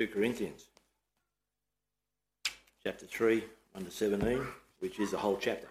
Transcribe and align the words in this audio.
2 0.00 0.06
Corinthians 0.06 0.66
chapter 2.84 3.04
3, 3.04 3.42
1 3.72 3.84
to 3.84 3.90
17, 3.90 4.46
which 4.78 5.00
is 5.00 5.10
the 5.10 5.18
whole 5.18 5.36
chapter. 5.36 5.66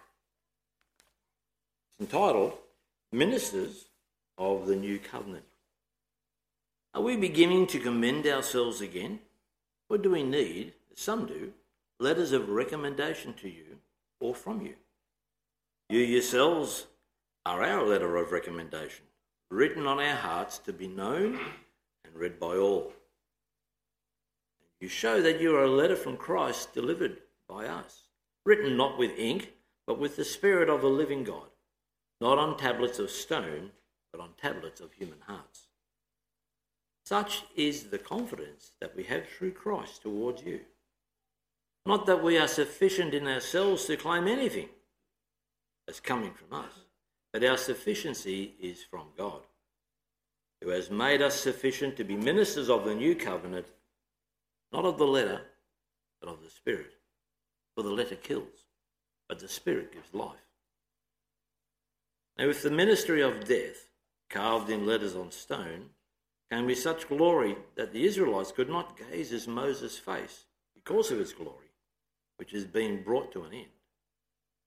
It's 1.93 2.11
entitled 2.11 2.51
Ministers 3.13 3.85
of 4.37 4.67
the 4.67 4.75
New 4.75 4.99
Covenant. 4.99 5.45
Are 6.93 7.01
we 7.01 7.15
beginning 7.15 7.67
to 7.67 7.79
commend 7.79 8.27
ourselves 8.27 8.81
again? 8.81 9.19
Or 9.89 9.97
do 9.97 10.11
we 10.11 10.23
need, 10.23 10.73
as 10.91 10.99
some 10.99 11.25
do, 11.25 11.53
letters 11.97 12.33
of 12.33 12.49
recommendation 12.49 13.33
to 13.35 13.47
you 13.47 13.77
or 14.19 14.35
from 14.35 14.59
you? 14.61 14.73
You 15.87 15.99
yourselves 15.99 16.87
are 17.45 17.63
our 17.63 17.87
letter 17.87 18.17
of 18.17 18.33
recommendation, 18.33 19.05
written 19.49 19.87
on 19.87 20.01
our 20.01 20.17
hearts 20.17 20.57
to 20.57 20.73
be 20.73 20.89
known 20.89 21.39
and 22.03 22.13
read 22.13 22.41
by 22.41 22.57
all. 22.57 22.91
You 24.79 24.87
show 24.87 25.21
that 25.21 25.41
you 25.41 25.55
are 25.55 25.63
a 25.63 25.71
letter 25.71 25.95
from 25.95 26.17
Christ 26.17 26.73
delivered 26.73 27.17
by 27.49 27.65
us, 27.65 28.03
written 28.45 28.77
not 28.77 28.97
with 28.97 29.17
ink, 29.17 29.53
but 29.87 29.99
with 29.99 30.15
the 30.15 30.25
Spirit 30.25 30.69
of 30.69 30.81
the 30.81 30.87
living 30.87 31.23
God, 31.23 31.49
not 32.21 32.37
on 32.37 32.57
tablets 32.57 32.99
of 32.99 33.09
stone, 33.09 33.71
but 34.11 34.21
on 34.21 34.29
tablets 34.37 34.79
of 34.79 34.93
human 34.93 35.19
hearts. 35.25 35.67
Such 37.05 37.45
is 37.55 37.85
the 37.85 37.97
confidence 37.97 38.71
that 38.81 38.95
we 38.95 39.03
have 39.05 39.27
through 39.27 39.53
Christ 39.53 40.01
towards 40.01 40.43
you. 40.43 40.59
Not 41.85 42.05
that 42.05 42.21
we 42.21 42.37
are 42.37 42.49
sufficient 42.49 43.13
in 43.13 43.27
ourselves 43.27 43.85
to 43.85 43.95
claim 43.95 44.27
anything 44.27 44.67
as 45.87 46.01
coming 46.01 46.33
from 46.33 46.59
us, 46.59 46.73
but 47.31 47.45
our 47.45 47.57
sufficiency 47.57 48.55
is 48.59 48.83
from 48.83 49.07
God, 49.17 49.41
who 50.61 50.69
has 50.69 50.91
made 50.91 51.21
us 51.21 51.39
sufficient 51.39 51.95
to 51.95 52.03
be 52.03 52.17
ministers 52.17 52.69
of 52.69 52.83
the 52.83 52.93
new 52.93 53.15
covenant 53.15 53.67
not 54.71 54.85
of 54.85 54.97
the 54.97 55.07
letter, 55.07 55.41
but 56.19 56.29
of 56.29 56.43
the 56.43 56.49
Spirit. 56.49 56.93
For 57.75 57.83
the 57.83 57.89
letter 57.89 58.15
kills, 58.15 58.65
but 59.27 59.39
the 59.39 59.47
Spirit 59.47 59.93
gives 59.93 60.13
life. 60.13 60.37
Now, 62.37 62.49
if 62.49 62.61
the 62.61 62.71
ministry 62.71 63.21
of 63.21 63.45
death, 63.45 63.89
carved 64.29 64.69
in 64.69 64.85
letters 64.85 65.15
on 65.15 65.31
stone, 65.31 65.89
came 66.51 66.65
with 66.65 66.79
such 66.79 67.07
glory 67.07 67.55
that 67.75 67.91
the 67.91 68.05
Israelites 68.05 68.51
could 68.51 68.69
not 68.69 68.97
gaze 68.97 69.33
at 69.33 69.47
Moses' 69.47 69.97
face 69.97 70.45
because 70.75 71.11
of 71.11 71.19
its 71.19 71.33
glory, 71.33 71.71
which 72.37 72.51
has 72.51 72.65
been 72.65 73.03
brought 73.03 73.31
to 73.33 73.43
an 73.43 73.53
end, 73.53 73.65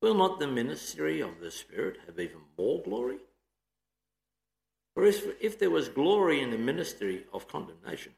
will 0.03 0.15
not 0.15 0.39
the 0.39 0.47
ministry 0.47 1.21
of 1.21 1.41
the 1.41 1.51
Spirit 1.51 1.99
have 2.07 2.19
even 2.19 2.41
more 2.59 2.83
glory? 2.83 3.19
For 4.95 5.05
if, 5.05 5.25
if 5.41 5.59
there 5.59 5.71
was 5.71 5.89
glory 5.89 6.43
in 6.43 6.51
the 6.51 6.59
ministry 6.59 7.25
of 7.33 7.49
condemnation, 7.49 8.13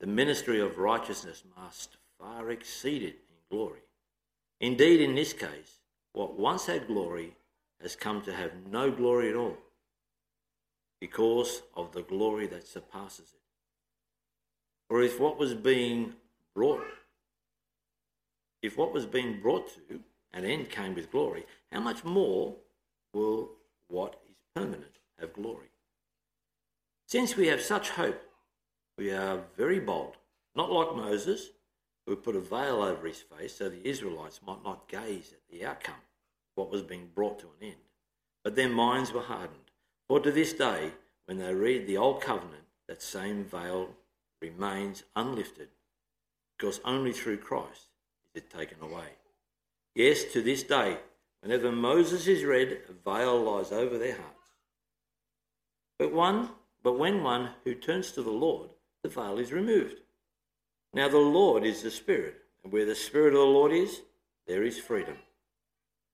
the 0.00 0.06
ministry 0.06 0.60
of 0.60 0.78
righteousness 0.78 1.42
must 1.56 1.96
far 2.18 2.50
exceed 2.50 3.02
it 3.02 3.18
in 3.28 3.56
glory. 3.56 3.80
Indeed, 4.60 5.00
in 5.00 5.14
this 5.14 5.32
case, 5.32 5.80
what 6.12 6.38
once 6.38 6.66
had 6.66 6.86
glory 6.86 7.36
has 7.80 7.96
come 7.96 8.22
to 8.22 8.32
have 8.32 8.52
no 8.70 8.90
glory 8.90 9.28
at 9.30 9.36
all 9.36 9.56
because 11.00 11.62
of 11.74 11.92
the 11.92 12.02
glory 12.02 12.46
that 12.46 12.66
surpasses 12.66 13.32
it. 13.34 13.40
For 14.88 15.02
if 15.02 15.20
what 15.20 15.38
was 15.38 15.54
being 15.54 16.14
brought, 16.54 16.84
if 18.62 18.78
what 18.78 18.92
was 18.92 19.04
being 19.04 19.40
brought 19.40 19.68
to 19.88 20.00
an 20.32 20.44
end 20.44 20.70
came 20.70 20.94
with 20.94 21.10
glory, 21.10 21.44
how 21.70 21.80
much 21.80 22.04
more 22.04 22.54
will 23.12 23.50
what 23.88 24.20
is 24.28 24.36
permanent 24.54 24.98
have 25.20 25.32
glory? 25.32 25.70
Since 27.06 27.36
we 27.36 27.48
have 27.48 27.60
such 27.60 27.90
hope, 27.90 28.20
we 28.98 29.10
are 29.10 29.40
very 29.56 29.80
bold, 29.80 30.16
not 30.54 30.72
like 30.72 30.96
Moses, 30.96 31.50
who 32.06 32.16
put 32.16 32.36
a 32.36 32.40
veil 32.40 32.82
over 32.82 33.06
his 33.06 33.20
face 33.20 33.56
so 33.56 33.68
the 33.68 33.86
Israelites 33.86 34.40
might 34.46 34.64
not 34.64 34.88
gaze 34.88 35.32
at 35.32 35.48
the 35.50 35.66
outcome, 35.66 35.94
what 36.54 36.70
was 36.70 36.82
being 36.82 37.10
brought 37.14 37.38
to 37.40 37.46
an 37.46 37.68
end. 37.68 37.76
But 38.42 38.56
their 38.56 38.68
minds 38.68 39.12
were 39.12 39.22
hardened. 39.22 39.70
For 40.08 40.20
to 40.20 40.30
this 40.30 40.52
day, 40.52 40.92
when 41.26 41.38
they 41.38 41.52
read 41.52 41.86
the 41.86 41.96
Old 41.96 42.20
Covenant, 42.20 42.62
that 42.88 43.02
same 43.02 43.44
veil 43.44 43.90
remains 44.40 45.02
unlifted, 45.16 45.68
because 46.56 46.80
only 46.84 47.12
through 47.12 47.38
Christ 47.38 47.88
is 48.34 48.42
it 48.42 48.50
taken 48.50 48.78
away. 48.80 49.08
Yes, 49.94 50.24
to 50.32 50.40
this 50.40 50.62
day, 50.62 50.98
whenever 51.42 51.72
Moses 51.72 52.28
is 52.28 52.44
read, 52.44 52.78
a 52.88 52.92
veil 52.92 53.42
lies 53.42 53.72
over 53.72 53.98
their 53.98 54.14
hearts. 54.14 54.50
But 55.98 56.12
one, 56.12 56.50
but 56.82 56.98
when 56.98 57.22
one 57.22 57.50
who 57.64 57.74
turns 57.74 58.12
to 58.12 58.22
the 58.22 58.30
Lord 58.30 58.70
the 59.06 59.20
veil 59.20 59.38
is 59.38 59.52
removed. 59.52 60.00
Now 60.92 61.08
the 61.08 61.18
Lord 61.18 61.64
is 61.64 61.82
the 61.82 61.92
Spirit, 61.92 62.42
and 62.64 62.72
where 62.72 62.84
the 62.84 62.94
Spirit 62.94 63.34
of 63.34 63.40
the 63.40 63.46
Lord 63.46 63.72
is, 63.72 64.00
there 64.48 64.64
is 64.64 64.78
freedom. 64.78 65.16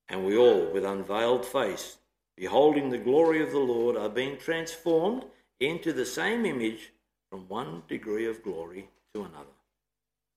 And 0.09 0.25
we 0.25 0.37
all, 0.37 0.71
with 0.71 0.85
unveiled 0.85 1.43
face, 1.43 1.97
beholding 2.37 2.89
the 2.89 2.99
glory 2.99 3.41
of 3.41 3.51
the 3.51 3.59
Lord, 3.59 3.97
are 3.97 4.09
being 4.09 4.37
transformed 4.37 5.25
into 5.59 5.91
the 5.91 6.05
same 6.05 6.45
image 6.45 6.91
from 7.31 7.47
one 7.47 7.81
degree 7.87 8.27
of 8.27 8.43
glory 8.43 8.89
to 9.15 9.21
another. 9.21 9.57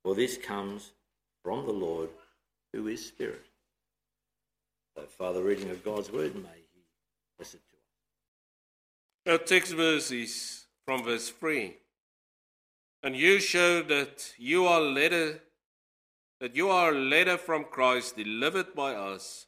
For 0.03 0.15
this 0.15 0.39
comes 0.39 0.93
from 1.43 1.67
the 1.67 1.73
Lord, 1.73 2.09
who 2.73 2.87
is 2.89 3.05
Spirit. 3.05 3.45
So, 4.97 5.03
Father, 5.03 5.43
reading 5.43 5.69
of 5.69 5.85
God's 5.85 6.11
word, 6.11 6.35
may 6.37 6.65
He 6.73 6.81
bless 7.37 7.53
it 7.53 7.61
to 9.27 9.33
us. 9.35 9.41
Our 9.41 9.47
text 9.47 9.75
verse 9.75 10.11
is 10.11 10.65
from 10.87 11.03
verse 11.05 11.29
3 11.29 11.77
and 13.07 13.15
you 13.15 13.39
show 13.39 13.83
that 13.83 14.33
you 14.37 14.67
are 14.67 14.81
letter 14.81 15.41
that 16.41 16.57
you 16.57 16.69
are 16.71 16.91
a 16.91 16.99
letter 16.99 17.39
from 17.39 17.63
Christ 17.63 18.17
delivered 18.17 18.75
by 18.75 18.95
us, 18.95 19.47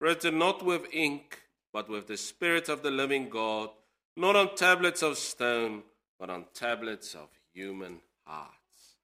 written 0.00 0.38
not 0.38 0.64
with 0.64 0.92
ink, 0.92 1.40
but 1.72 1.88
with 1.88 2.08
the 2.08 2.16
Spirit 2.16 2.68
of 2.68 2.82
the 2.82 2.90
living 2.90 3.28
God, 3.28 3.70
not 4.16 4.34
on 4.34 4.56
tablets 4.56 5.04
of 5.04 5.16
stone, 5.16 5.84
but 6.18 6.30
on 6.30 6.46
tablets 6.52 7.14
of 7.14 7.28
human 7.54 8.00
hearts. 8.24 8.96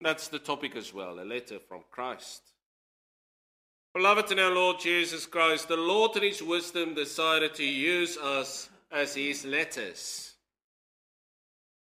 That's 0.00 0.28
the 0.28 0.38
topic 0.38 0.74
as 0.74 0.94
well, 0.94 1.20
a 1.20 1.22
letter 1.22 1.58
from 1.60 1.82
Christ. 1.90 2.40
Beloved 3.94 4.32
in 4.32 4.38
our 4.38 4.54
Lord 4.54 4.80
Jesus 4.80 5.26
Christ, 5.26 5.68
the 5.68 5.76
Lord 5.76 6.16
in 6.16 6.22
His 6.22 6.42
wisdom 6.42 6.94
decided 6.94 7.54
to 7.56 7.64
use 7.64 8.16
us 8.16 8.70
as 8.90 9.14
His 9.14 9.44
letters. 9.44 10.32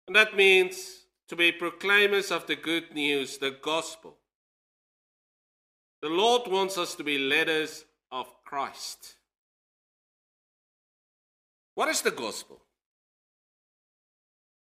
And 0.07 0.15
that 0.15 0.37
means 0.37 1.06
to 1.29 1.37
be 1.37 1.53
proclaimers 1.53 2.31
of 2.31 2.47
the 2.47 2.57
good 2.57 2.95
news, 2.95 3.39
the 3.39 3.51
gospel. 3.51 4.17
The 6.03 6.09
Lord 6.09 6.51
wants 6.51 6.79
us 6.79 6.95
to 6.97 7.05
be 7.05 7.19
letters 7.19 7.85
of 8.13 8.27
Christ. 8.45 9.15
What 11.75 11.89
is 11.89 12.03
the 12.03 12.11
gospel? 12.11 12.61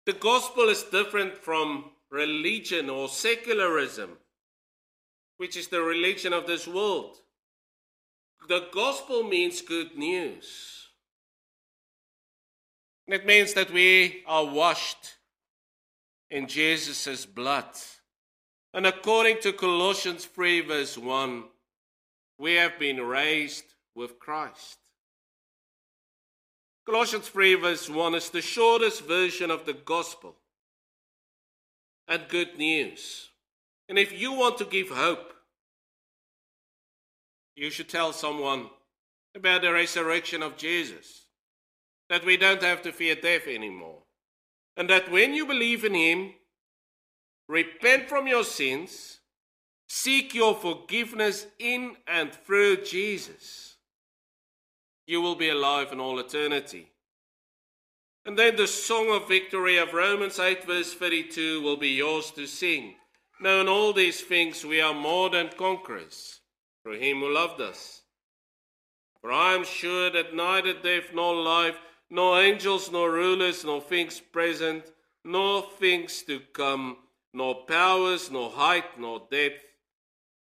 The 0.07 0.15
gospel 0.15 0.69
is 0.69 0.83
different 0.83 1.37
from 1.39 1.91
religion 2.11 2.91
or 2.91 3.09
secularism, 3.09 4.19
which 5.37 5.57
is 5.57 5.69
the 5.69 5.83
religion 5.83 6.33
of 6.33 6.47
this 6.47 6.67
world. 6.67 7.17
The 8.49 8.69
gospel 8.73 9.23
means 9.23 9.61
good 9.63 9.97
news. 9.97 10.89
It 13.07 13.27
means 13.27 13.55
that 13.55 13.71
we 13.71 14.23
are 14.27 14.47
washed 14.47 15.15
in 16.35 16.49
Jesus' 16.49 17.25
blood. 17.25 17.65
And 18.75 18.89
according 18.89 19.39
to 19.43 19.53
Colossians 19.53 20.25
3, 20.25 20.63
verse 20.63 20.99
1, 20.99 21.45
we 22.41 22.55
have 22.55 22.77
been 22.77 23.01
raised 23.01 23.67
with 23.95 24.19
Christ. 24.19 24.79
Colossians 26.85 27.29
3, 27.29 27.55
verse 27.55 27.89
1 27.89 28.17
is 28.17 28.31
the 28.31 28.43
shortest 28.43 29.05
version 29.05 29.49
of 29.53 29.65
the 29.65 29.75
gospel 29.75 30.35
and 32.09 32.29
good 32.29 32.59
news. 32.59 33.29
And 33.89 33.97
if 33.97 34.13
you 34.13 34.33
want 34.33 34.59
to 34.59 34.65
give 34.65 34.89
hope, 34.89 35.33
you 37.55 37.71
should 37.71 37.89
tell 37.89 38.13
someone 38.13 38.71
about 39.37 39.63
the 39.63 39.73
resurrection 39.73 40.43
of 40.43 40.57
Jesus, 40.57 41.27
that 42.11 42.25
we 42.25 42.37
don't 42.37 42.63
have 42.63 42.83
to 42.83 42.93
fear 42.93 43.15
death 43.15 43.47
anymore 43.47 44.04
and 44.77 44.91
that 44.91 45.11
when 45.11 45.35
you 45.35 45.47
believe 45.47 45.85
in 45.85 45.95
Him, 45.95 46.35
repent 47.49 48.09
from 48.09 48.27
your 48.27 48.45
sins, 48.45 49.21
seek 49.89 50.35
your 50.35 50.55
forgiveness 50.55 51.47
in 51.59 51.97
and 52.07 52.33
through 52.33 52.83
Jesus, 52.83 53.77
you 55.07 55.21
will 55.21 55.37
be 55.37 55.51
alive 55.51 55.93
in 55.93 56.01
all 56.01 56.19
eternity. 56.19 56.91
And 58.27 58.39
then 58.39 58.57
the 58.57 58.67
song 58.67 59.15
of 59.15 59.29
victory 59.29 59.77
of 59.77 59.93
Romans 59.93 60.39
8, 60.39 60.65
verse 60.65 60.95
32 60.95 61.61
will 61.61 61.77
be 61.77 61.91
yours 61.91 62.31
to 62.33 62.47
sing. 62.47 62.95
Now, 63.41 63.61
in 63.61 63.69
all 63.69 63.93
these 63.93 64.23
things, 64.23 64.65
we 64.65 64.81
are 64.81 64.95
more 64.95 65.29
than 65.29 65.51
conquerors 65.59 66.41
through 66.83 67.01
Him 67.01 67.21
who 67.21 67.33
loved 67.33 67.61
us. 67.61 68.01
For 69.21 69.31
I 69.31 69.55
am 69.55 69.65
sure 69.65 70.11
that 70.11 70.35
neither 70.35 70.73
death 70.73 71.11
nor 71.13 71.35
life 71.35 71.77
nor 72.15 72.41
angels, 72.41 72.93
nor 72.93 73.11
rulers, 73.11 73.65
nor 73.65 73.81
things 73.81 74.21
present, 74.21 74.85
nor 75.25 75.63
things 75.81 76.23
to 76.23 76.39
come, 76.53 76.97
nor 77.33 77.65
powers, 77.65 78.31
nor 78.31 78.51
height, 78.51 79.01
nor 79.01 79.27
depth, 79.33 79.65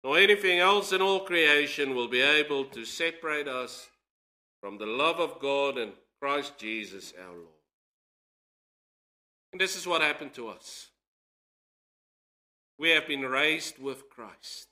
nor 0.05 0.19
anything 0.19 0.59
else 0.59 0.93
in 0.93 1.01
all 1.01 1.21
creation 1.21 1.95
will 1.95 2.07
be 2.07 2.21
able 2.21 2.67
to 2.67 2.85
separate 2.85 3.49
us 3.49 3.89
from 4.61 4.77
the 4.77 4.85
love 4.85 5.19
of 5.19 5.41
God 5.41 5.79
and 5.79 5.93
Christ 6.21 6.59
Jesus 6.59 7.15
our 7.19 7.35
Lord. 7.35 7.49
And 9.53 9.59
this 9.59 9.75
is 9.75 9.87
what 9.87 10.03
happened 10.03 10.35
to 10.35 10.49
us. 10.49 10.89
We 12.79 12.91
have 12.91 13.09
been 13.09 13.23
raised 13.23 13.79
with 13.79 14.11
Christ. 14.11 14.69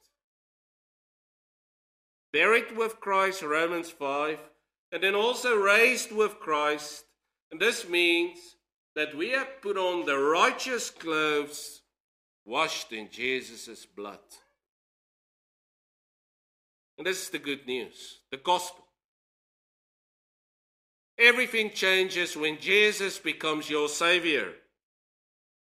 Buried 2.35 2.77
with 2.77 3.01
Christ, 3.01 3.43
Romans 3.43 3.89
5, 3.89 4.39
and 4.93 5.03
then 5.03 5.15
also 5.15 5.57
raised 5.57 6.13
with 6.13 6.39
Christ. 6.39 7.05
And 7.51 7.59
this 7.59 7.89
means 7.89 8.39
that 8.95 9.17
we 9.17 9.31
have 9.31 9.63
put 9.63 9.79
on 9.79 10.05
the 10.05 10.19
righteous 10.19 10.91
clothes 10.91 11.81
washed 12.45 12.93
in 12.93 13.09
Jesus' 13.11 13.87
blood. 13.87 14.19
And 16.99 17.07
this 17.07 17.23
is 17.23 17.31
the 17.31 17.39
good 17.39 17.67
news 17.67 18.21
the 18.31 18.37
gospel. 18.37 18.85
Everything 21.19 21.71
changes 21.71 22.37
when 22.37 22.59
Jesus 22.61 23.19
becomes 23.19 23.71
your 23.71 23.89
Savior. 23.89 24.53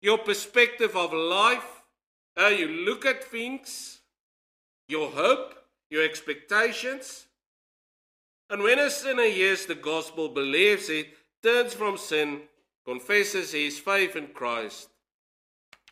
Your 0.02 0.18
perspective 0.18 0.96
of 0.96 1.12
life, 1.12 1.82
how 2.36 2.48
you 2.48 2.68
look 2.68 3.04
at 3.04 3.24
things, 3.24 4.00
your 4.88 5.10
hope, 5.10 5.54
your 5.90 6.04
expectations. 6.04 7.26
And 8.50 8.62
when 8.62 8.80
a 8.80 8.90
sinner 8.90 9.28
hears 9.28 9.66
the 9.66 9.76
gospel, 9.76 10.28
believes 10.28 10.90
it, 10.90 11.06
turns 11.40 11.72
from 11.72 11.96
sin, 11.96 12.42
confesses 12.84 13.52
his 13.52 13.78
faith 13.78 14.16
in 14.16 14.26
Christ, 14.28 14.88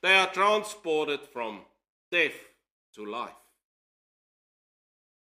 they 0.03 0.15
are 0.15 0.31
transported 0.33 1.21
from 1.33 1.61
death 2.11 2.35
to 2.95 3.07
life. 3.07 3.31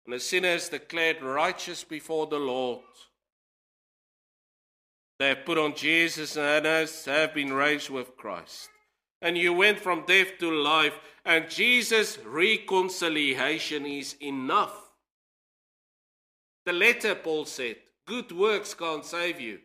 And 0.05 0.15
a 0.15 0.19
sinner 0.19 0.49
is 0.49 0.69
declared 0.69 1.21
righteous 1.21 1.83
before 1.83 2.25
the 2.25 2.39
Lord. 2.39 2.81
They 5.19 5.29
have 5.29 5.45
put 5.45 5.59
on 5.59 5.75
Jesus 5.75 6.35
and 6.35 6.65
have 6.65 7.33
been 7.35 7.53
raised 7.53 7.91
with 7.91 8.17
Christ. 8.17 8.69
And 9.21 9.37
you 9.37 9.53
went 9.53 9.79
from 9.79 10.05
death 10.07 10.39
to 10.39 10.49
life, 10.49 10.97
and 11.25 11.49
Jesus' 11.49 12.17
reconciliation 12.25 13.85
is 13.85 14.15
enough. 14.21 14.88
The 16.65 16.73
letter, 16.73 17.15
Paul 17.15 17.45
said, 17.45 17.77
good 18.05 18.31
works 18.31 18.73
can't 18.73 19.05
save 19.05 19.39
you. 19.39 19.59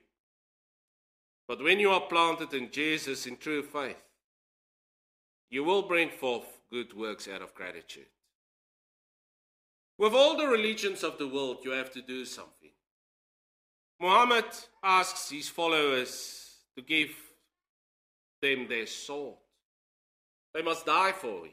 But 1.46 1.62
when 1.62 1.79
you 1.79 1.91
are 1.91 2.00
planted 2.00 2.55
in 2.55 2.70
Jesus 2.70 3.26
in 3.26 3.37
true 3.37 3.62
faith, 3.62 4.02
you 5.50 5.64
will 5.64 5.82
bring 5.82 6.11
forth 6.11 6.46
good 6.70 6.94
works 6.94 7.29
out 7.29 7.43
of 7.43 7.55
gratitude. 7.55 8.06
With 9.99 10.14
all 10.14 10.37
the 10.37 10.49
religions 10.49 11.05
of 11.05 11.19
the 11.19 11.29
world, 11.29 11.58
you 11.64 11.70
have 11.70 11.93
to 11.93 12.02
do 12.02 12.25
something. 12.25 12.70
Muhammad 14.00 14.47
asks 14.82 15.31
his 15.31 15.49
followers 15.49 16.56
to 16.76 16.82
give 16.82 17.14
them 18.43 18.67
their 18.69 18.87
sword. 18.87 19.37
They 20.52 20.62
must 20.62 20.87
die 20.87 21.12
for 21.12 21.47
him. 21.47 21.52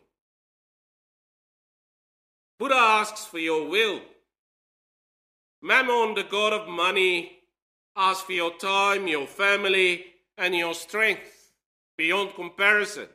Buddha 2.58 2.76
asks 2.76 3.26
for 3.26 3.40
your 3.40 3.68
will. 3.68 4.02
Mammon, 5.62 6.16
the 6.16 6.24
god 6.24 6.54
of 6.54 6.68
money, 6.68 7.40
asks 7.96 8.24
for 8.24 8.32
your 8.34 8.58
time, 8.58 9.08
your 9.08 9.28
family, 9.28 10.06
and 10.38 10.56
your 10.56 10.74
strength 10.74 11.54
beyond 11.98 12.34
comparison. 12.34 13.08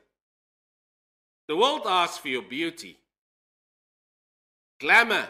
The 1.49 1.57
world 1.57 1.83
asks 1.87 2.19
for 2.19 2.29
your 2.29 2.43
beauty, 2.43 2.99
glamour, 4.81 5.29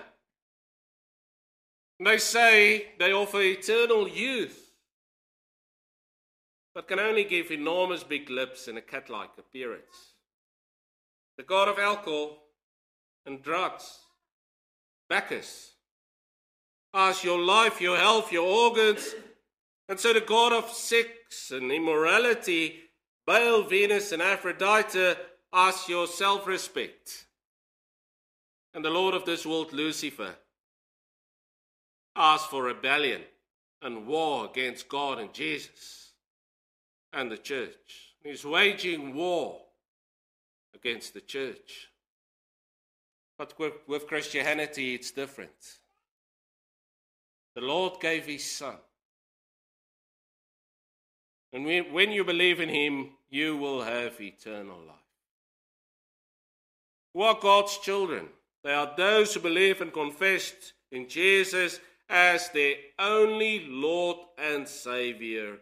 they 1.98 2.18
say 2.18 2.88
they 2.98 3.12
offer 3.12 3.40
eternal 3.40 4.06
youth, 4.06 4.72
but 6.74 6.88
can 6.88 6.98
only 6.98 7.24
give 7.24 7.50
enormous 7.50 8.04
big 8.04 8.28
lips 8.28 8.68
and 8.68 8.76
a 8.76 8.82
cat 8.82 9.08
like 9.08 9.30
appearance. 9.38 10.12
The 11.38 11.42
god 11.42 11.68
of 11.68 11.78
alcohol 11.78 12.38
and 13.24 13.42
drugs, 13.42 14.00
Bacchus, 15.08 15.75
asks 16.96 17.22
your 17.22 17.38
life, 17.38 17.78
your 17.80 17.98
health, 17.98 18.32
your 18.32 18.48
organs, 18.48 19.14
and 19.86 20.00
so 20.00 20.14
the 20.14 20.20
god 20.20 20.54
of 20.54 20.70
sex 20.70 21.50
and 21.50 21.70
immorality, 21.70 22.80
Baal, 23.26 23.64
Venus, 23.64 24.12
and 24.12 24.22
Aphrodite, 24.22 25.14
asks 25.52 25.88
your 25.88 26.06
self 26.06 26.46
respect. 26.46 27.26
And 28.72 28.84
the 28.84 28.90
Lord 28.90 29.14
of 29.14 29.26
this 29.26 29.44
world, 29.44 29.72
Lucifer, 29.72 30.34
asked 32.16 32.50
for 32.50 32.64
rebellion 32.64 33.20
and 33.82 34.06
war 34.06 34.46
against 34.46 34.88
God 34.88 35.18
and 35.18 35.32
Jesus 35.34 36.12
and 37.12 37.30
the 37.30 37.36
church. 37.36 38.14
He's 38.22 38.44
waging 38.44 39.14
war 39.14 39.60
against 40.74 41.12
the 41.12 41.20
church. 41.20 41.88
But 43.38 43.52
with 43.86 44.06
Christianity, 44.06 44.94
it's 44.94 45.10
different. 45.10 45.78
The 47.56 47.62
Lord 47.62 48.00
gave 48.00 48.26
His 48.26 48.48
Son. 48.48 48.76
And 51.54 51.64
when 51.64 52.12
you 52.12 52.22
believe 52.22 52.60
in 52.60 52.68
Him, 52.68 53.12
you 53.30 53.56
will 53.56 53.82
have 53.82 54.20
eternal 54.20 54.78
life. 54.86 54.96
Who 57.14 57.22
are 57.22 57.38
God's 57.40 57.78
children? 57.78 58.26
They 58.62 58.74
are 58.74 58.92
those 58.94 59.32
who 59.32 59.40
believe 59.40 59.80
and 59.80 59.90
confess 59.90 60.52
in 60.92 61.08
Jesus 61.08 61.80
as 62.10 62.50
their 62.50 62.74
only 62.98 63.64
Lord 63.66 64.18
and 64.36 64.68
Savior 64.68 65.56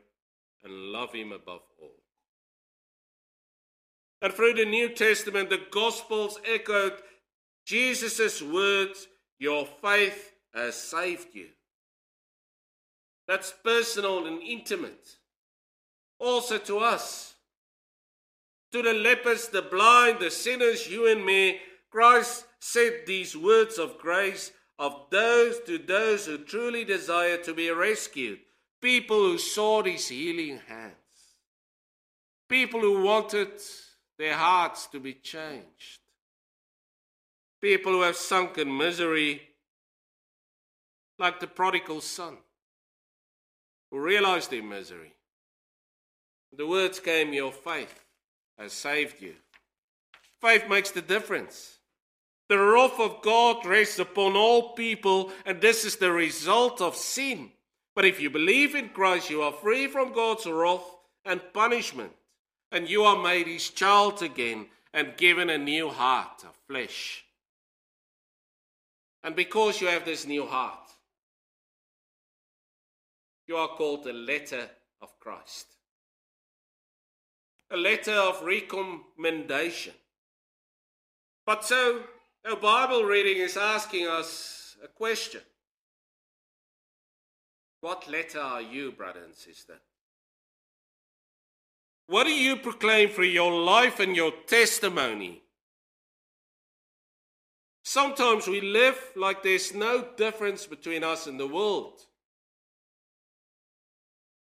and 0.64 0.72
love 0.72 1.12
Him 1.12 1.30
above 1.30 1.62
all. 1.80 2.02
And 4.20 4.32
through 4.32 4.54
the 4.54 4.64
New 4.64 4.88
Testament, 4.88 5.48
the 5.48 5.62
Gospels 5.70 6.40
echoed 6.44 6.94
Jesus' 7.64 8.42
words 8.42 9.06
Your 9.38 9.64
faith 9.64 10.32
has 10.52 10.74
saved 10.74 11.28
you. 11.34 11.50
That's 13.26 13.54
personal 13.62 14.26
and 14.26 14.42
intimate. 14.42 15.16
Also 16.18 16.58
to 16.58 16.78
us, 16.78 17.34
to 18.72 18.82
the 18.82 18.92
lepers, 18.92 19.48
the 19.48 19.62
blind, 19.62 20.20
the 20.20 20.30
sinners, 20.30 20.88
you 20.88 21.06
and 21.06 21.24
me, 21.24 21.60
Christ 21.90 22.46
said 22.58 23.02
these 23.06 23.36
words 23.36 23.78
of 23.78 23.98
grace 23.98 24.50
of 24.78 25.06
those 25.10 25.60
to 25.60 25.78
those 25.78 26.26
who 26.26 26.38
truly 26.38 26.84
desire 26.84 27.36
to 27.38 27.54
be 27.54 27.70
rescued, 27.70 28.40
people 28.80 29.16
who 29.16 29.38
sought 29.38 29.86
his 29.86 30.08
healing 30.08 30.60
hands, 30.66 30.94
people 32.48 32.80
who 32.80 33.02
wanted 33.02 33.52
their 34.18 34.34
hearts 34.34 34.86
to 34.88 34.98
be 34.98 35.14
changed, 35.14 36.00
people 37.60 37.92
who 37.92 38.02
have 38.02 38.16
sunk 38.16 38.58
in 38.58 38.76
misery, 38.76 39.40
like 41.18 41.38
the 41.38 41.46
prodigal 41.46 42.00
son, 42.00 42.36
who 43.94 44.00
realized 44.00 44.50
their 44.50 44.60
misery. 44.60 45.12
The 46.56 46.66
words 46.66 46.98
came, 46.98 47.32
Your 47.32 47.52
faith 47.52 48.04
has 48.58 48.72
saved 48.72 49.22
you. 49.22 49.34
Faith 50.40 50.68
makes 50.68 50.90
the 50.90 51.00
difference. 51.00 51.78
The 52.48 52.58
wrath 52.58 52.98
of 52.98 53.22
God 53.22 53.64
rests 53.64 54.00
upon 54.00 54.34
all 54.34 54.72
people, 54.72 55.30
and 55.46 55.60
this 55.60 55.84
is 55.84 55.94
the 55.94 56.10
result 56.10 56.80
of 56.80 56.96
sin. 56.96 57.52
But 57.94 58.04
if 58.04 58.20
you 58.20 58.30
believe 58.30 58.74
in 58.74 58.88
Christ, 58.88 59.30
you 59.30 59.42
are 59.42 59.52
free 59.52 59.86
from 59.86 60.12
God's 60.12 60.46
wrath 60.46 60.84
and 61.24 61.40
punishment, 61.52 62.10
and 62.72 62.90
you 62.90 63.04
are 63.04 63.22
made 63.22 63.46
his 63.46 63.70
child 63.70 64.24
again 64.24 64.66
and 64.92 65.16
given 65.16 65.48
a 65.48 65.56
new 65.56 65.88
heart 65.88 66.42
of 66.42 66.56
flesh. 66.66 67.24
And 69.22 69.36
because 69.36 69.80
you 69.80 69.86
have 69.86 70.04
this 70.04 70.26
new 70.26 70.46
heart, 70.46 70.83
you 73.46 73.56
are 73.56 73.68
called 73.68 74.06
a 74.06 74.12
letter 74.12 74.68
of 75.02 75.18
Christ, 75.20 75.66
a 77.70 77.76
letter 77.76 78.12
of 78.12 78.42
recommendation. 78.42 79.94
But 81.46 81.64
so 81.64 82.02
our 82.48 82.56
Bible 82.56 83.04
reading 83.04 83.42
is 83.42 83.56
asking 83.56 84.06
us 84.06 84.76
a 84.82 84.88
question. 84.88 85.42
What 87.80 88.08
letter 88.10 88.40
are 88.40 88.62
you, 88.62 88.92
brother 88.92 89.20
and 89.24 89.34
sister? 89.34 89.74
What 92.06 92.24
do 92.24 92.32
you 92.32 92.56
proclaim 92.56 93.10
for 93.10 93.24
your 93.24 93.52
life 93.52 94.00
and 94.00 94.14
your 94.16 94.32
testimony? 94.46 95.42
Sometimes 97.82 98.46
we 98.46 98.60
live 98.62 98.98
like 99.16 99.42
there's 99.42 99.74
no 99.74 100.06
difference 100.16 100.66
between 100.66 101.04
us 101.04 101.26
and 101.26 101.38
the 101.38 101.46
world. 101.46 102.00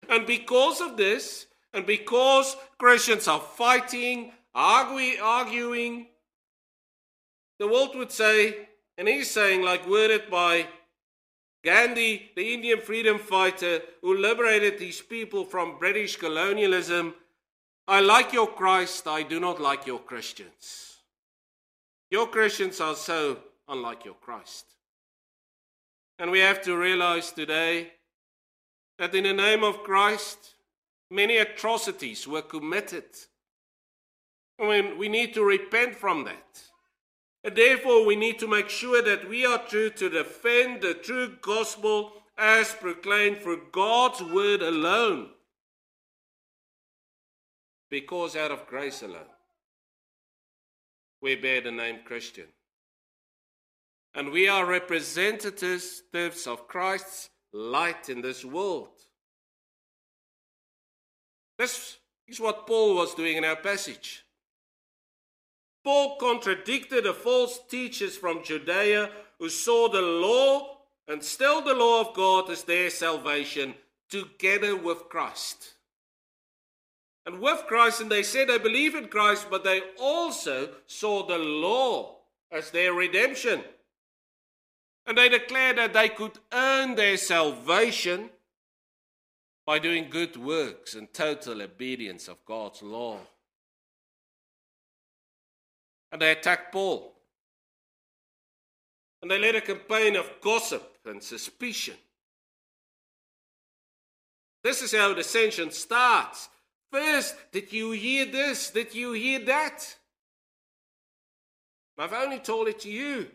And 0.08 0.26
because 0.26 0.80
of 0.80 0.96
this, 0.96 1.46
and 1.72 1.84
because 1.84 2.56
Christians 2.78 3.28
are 3.28 3.40
fighting 3.40 4.32
arguing. 4.56 6.06
The 7.58 7.68
world 7.68 7.94
would 7.96 8.10
say, 8.10 8.68
and 8.98 9.06
he's 9.06 9.30
saying, 9.30 9.62
like 9.62 9.86
worded 9.86 10.30
by 10.30 10.66
Gandhi, 11.62 12.30
the 12.34 12.54
Indian 12.54 12.80
freedom 12.80 13.18
fighter 13.18 13.82
who 14.00 14.16
liberated 14.16 14.78
these 14.78 15.00
people 15.00 15.44
from 15.44 15.78
British 15.78 16.16
colonialism, 16.16 17.14
I 17.88 18.00
like 18.00 18.32
your 18.32 18.48
Christ, 18.48 19.06
I 19.06 19.22
do 19.22 19.38
not 19.38 19.60
like 19.60 19.86
your 19.86 19.98
Christians. 19.98 20.96
Your 22.10 22.26
Christians 22.26 22.80
are 22.80 22.94
so 22.94 23.38
unlike 23.68 24.04
your 24.04 24.14
Christ. 24.14 24.64
And 26.18 26.30
we 26.30 26.40
have 26.40 26.62
to 26.62 26.76
realize 26.76 27.32
today 27.32 27.92
that 28.98 29.14
in 29.14 29.24
the 29.24 29.32
name 29.32 29.62
of 29.62 29.82
Christ, 29.82 30.54
many 31.10 31.36
atrocities 31.36 32.26
were 32.26 32.42
committed. 32.42 33.04
And 34.58 34.98
we 34.98 35.08
need 35.08 35.34
to 35.34 35.44
repent 35.44 35.94
from 35.94 36.24
that. 36.24 36.62
And 37.44 37.54
therefore, 37.54 38.04
we 38.06 38.16
need 38.16 38.38
to 38.40 38.48
make 38.48 38.68
sure 38.68 39.02
that 39.02 39.28
we 39.28 39.44
are 39.46 39.58
true 39.58 39.90
to 39.90 40.10
defend 40.10 40.80
the 40.80 40.94
true 40.94 41.36
gospel 41.40 42.12
as 42.38 42.74
proclaimed 42.74 43.42
through 43.42 43.68
God's 43.70 44.22
word 44.22 44.62
alone. 44.62 45.30
Because 47.88 48.34
out 48.34 48.50
of 48.50 48.66
grace 48.66 49.02
alone, 49.02 49.30
we 51.22 51.36
bear 51.36 51.60
the 51.60 51.70
name 51.70 52.00
Christian. 52.04 52.46
And 54.14 54.30
we 54.30 54.48
are 54.48 54.66
representatives 54.66 56.02
of 56.46 56.66
Christ's 56.66 57.28
light 57.52 58.08
in 58.08 58.20
this 58.20 58.44
world. 58.44 58.88
This 61.58 61.96
is 62.28 62.40
what 62.40 62.66
Paul 62.66 62.96
was 62.96 63.14
doing 63.14 63.36
in 63.36 63.44
our 63.44 63.56
passage. 63.56 64.24
Paul 65.84 66.16
contradicted 66.16 67.04
the 67.04 67.14
false 67.14 67.60
teachers 67.68 68.16
from 68.16 68.42
Judea 68.42 69.10
who 69.38 69.48
saw 69.48 69.88
the 69.88 70.02
law 70.02 70.78
and 71.08 71.22
still 71.22 71.62
the 71.62 71.74
law 71.74 72.00
of 72.00 72.14
God 72.14 72.50
as 72.50 72.64
their 72.64 72.90
salvation 72.90 73.74
together 74.10 74.76
with 74.76 75.08
Christ. 75.08 75.74
And 77.24 77.40
with 77.40 77.64
Christ, 77.66 78.00
and 78.00 78.10
they 78.10 78.22
said 78.22 78.48
they 78.48 78.58
believe 78.58 78.94
in 78.94 79.08
Christ, 79.08 79.48
but 79.50 79.64
they 79.64 79.80
also 80.00 80.70
saw 80.86 81.26
the 81.26 81.38
law 81.38 82.18
as 82.52 82.70
their 82.70 82.92
redemption. 82.92 83.62
And 85.06 85.16
they 85.16 85.28
declared 85.28 85.78
that 85.78 85.92
they 85.92 86.08
could 86.08 86.38
earn 86.52 86.96
their 86.96 87.16
salvation 87.16 88.30
by 89.64 89.78
doing 89.78 90.08
good 90.10 90.36
works 90.36 90.94
and 90.94 91.12
total 91.12 91.62
obedience 91.62 92.28
of 92.28 92.44
God's 92.44 92.82
law. 92.82 93.18
And 96.10 96.20
they 96.22 96.32
attacked 96.32 96.72
Paul. 96.72 97.12
And 99.22 99.30
they 99.30 99.38
led 99.38 99.56
a 99.56 99.60
campaign 99.60 100.16
of 100.16 100.30
gossip 100.40 100.98
and 101.04 101.22
suspicion. 101.22 101.96
This 104.62 104.82
is 104.82 104.92
how 104.94 105.14
dissension 105.14 105.70
starts. 105.70 106.48
First, 106.90 107.36
did 107.52 107.72
you 107.72 107.92
hear 107.92 108.26
this? 108.26 108.70
Did 108.70 108.94
you 108.94 109.12
hear 109.12 109.38
that? 109.40 109.96
I've 111.98 112.12
only 112.12 112.38
told 112.38 112.68
it 112.68 112.80
to 112.80 112.90
you. 112.90 113.28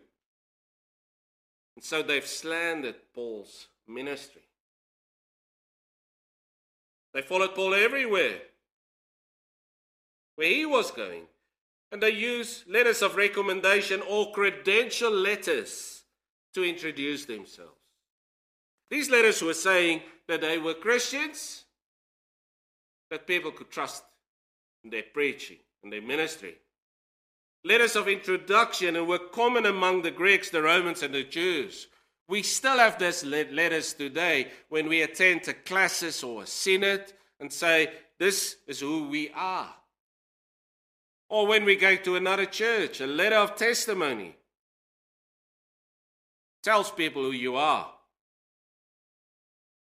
And 1.76 1.84
so 1.84 2.04
they've 2.04 2.26
slandered 2.26 2.96
Paul's 3.14 3.68
ministry. 3.88 4.42
They 7.14 7.22
followed 7.22 7.56
Paul 7.56 7.74
everywhere 7.74 8.40
where 10.36 10.48
he 10.48 10.66
was 10.66 10.92
going. 10.92 11.24
And 11.92 12.02
they 12.02 12.12
used 12.12 12.68
letters 12.70 13.02
of 13.02 13.16
recommendation 13.16 14.02
or 14.10 14.32
credential 14.32 15.12
letters 15.12 16.04
to 16.54 16.64
introduce 16.64 17.26
themselves. 17.26 17.78
These 18.90 19.10
letters 19.10 19.42
were 19.42 19.54
saying 19.54 20.02
that 20.28 20.42
they 20.42 20.58
were 20.58 20.74
Christians, 20.74 21.66
that 23.10 23.28
people 23.28 23.52
could 23.52 23.70
trust 23.70 24.04
in 24.84 24.90
their 24.90 25.04
preaching 25.14 25.58
and 25.84 25.92
their 25.92 26.02
ministry 26.02 26.56
letters 27.64 27.96
of 27.96 28.08
introduction 28.08 28.96
and 28.96 29.08
were 29.08 29.20
common 29.20 29.66
among 29.66 30.02
the 30.02 30.12
Greeks, 30.12 30.50
the 30.50 30.62
Romans, 30.62 31.04
and 31.04 31.14
the 31.14 31.24
Jews. 31.24 31.88
We 32.28 32.44
still 32.44 32.78
have 32.78 32.98
these 32.98 33.24
letters 33.26 33.94
today 33.94 34.48
when 34.70 34.88
we 34.88 35.02
attend 35.02 35.48
a 35.48 35.54
classis 35.54 36.24
or 36.24 36.44
a 36.44 36.48
synod 36.48 37.12
and 37.40 37.52
say, 37.52 37.92
This 38.20 38.56
is 38.68 38.80
who 38.80 39.08
we 39.10 39.32
are. 39.36 39.74
Or 41.30 41.48
when 41.48 41.66
we 41.66 41.76
go 41.76 41.96
to 41.96 42.16
another 42.16 42.46
church, 42.46 43.02
a 43.02 43.08
letter 43.08 43.38
of 43.38 43.56
testimony 43.56 44.36
tells 46.64 46.92
people 46.92 47.24
who 47.24 47.32
you 47.32 47.56
are. 47.56 47.92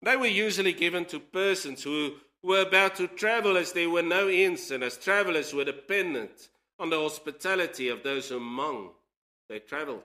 They 0.01 0.17
were 0.17 0.27
usually 0.27 0.73
given 0.73 1.05
to 1.05 1.19
persons 1.19 1.83
who 1.83 2.13
were 2.43 2.61
about 2.61 2.95
to 2.95 3.07
travel 3.07 3.57
as 3.57 3.71
there 3.71 3.89
were 3.89 4.03
no 4.03 4.29
inns 4.29 4.71
and 4.71 4.83
as 4.83 4.97
travelers 4.97 5.53
were 5.53 5.63
dependent 5.63 6.49
on 6.79 6.89
the 6.89 6.99
hospitality 6.99 7.89
of 7.89 8.03
those 8.03 8.31
among 8.31 8.89
they 9.49 9.59
traveled. 9.59 10.03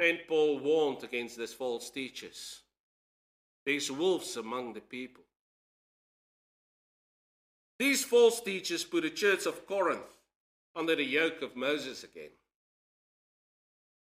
St. 0.00 0.26
Paul 0.28 0.60
warned 0.60 1.02
against 1.02 1.38
these 1.38 1.52
false 1.52 1.90
teachers, 1.90 2.60
these 3.66 3.90
wolves 3.90 4.36
among 4.36 4.72
the 4.72 4.80
people. 4.80 5.24
These 7.78 8.04
false 8.04 8.40
teachers 8.40 8.84
put 8.84 9.02
the 9.02 9.10
church 9.10 9.46
of 9.46 9.66
Corinth 9.66 10.14
under 10.74 10.94
the 10.94 11.04
yoke 11.04 11.42
of 11.42 11.56
Moses 11.56 12.04
again, 12.04 12.30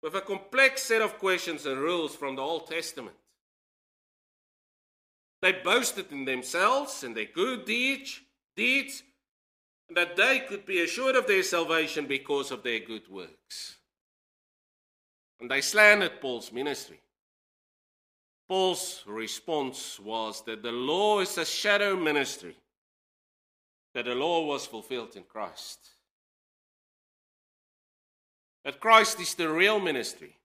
with 0.01 0.15
a 0.15 0.21
complex 0.21 0.83
set 0.83 1.01
of 1.01 1.19
questions 1.19 1.65
and 1.65 1.79
rules 1.79 2.15
from 2.15 2.35
the 2.35 2.41
Old 2.41 2.67
Testament. 2.67 3.15
They 5.41 5.51
boasted 5.51 6.11
in 6.11 6.25
themselves 6.25 7.03
and 7.03 7.15
their 7.15 7.25
good 7.25 7.65
deeds, 7.65 8.21
deeds 8.55 9.03
that 9.95 10.15
they 10.15 10.39
could 10.39 10.65
be 10.65 10.81
assured 10.81 11.15
of 11.15 11.27
their 11.27 11.43
salvation 11.43 12.05
because 12.05 12.51
of 12.51 12.63
their 12.63 12.79
good 12.79 13.07
works. 13.09 13.77
And 15.39 15.49
they 15.51 15.61
slandered 15.61 16.21
Paul's 16.21 16.51
ministry. 16.51 16.99
Paul's 18.47 19.03
response 19.05 19.99
was 19.99 20.43
that 20.45 20.63
the 20.63 20.71
law 20.71 21.19
is 21.19 21.37
a 21.37 21.45
shadow 21.45 21.95
ministry, 21.95 22.55
that 23.93 24.05
the 24.05 24.15
law 24.15 24.45
was 24.45 24.65
fulfilled 24.65 25.15
in 25.15 25.23
Christ. 25.23 25.79
That 28.63 28.79
Christ 28.79 29.19
is 29.19 29.33
the 29.33 29.49
real 29.49 29.79
ministry, 29.79 30.37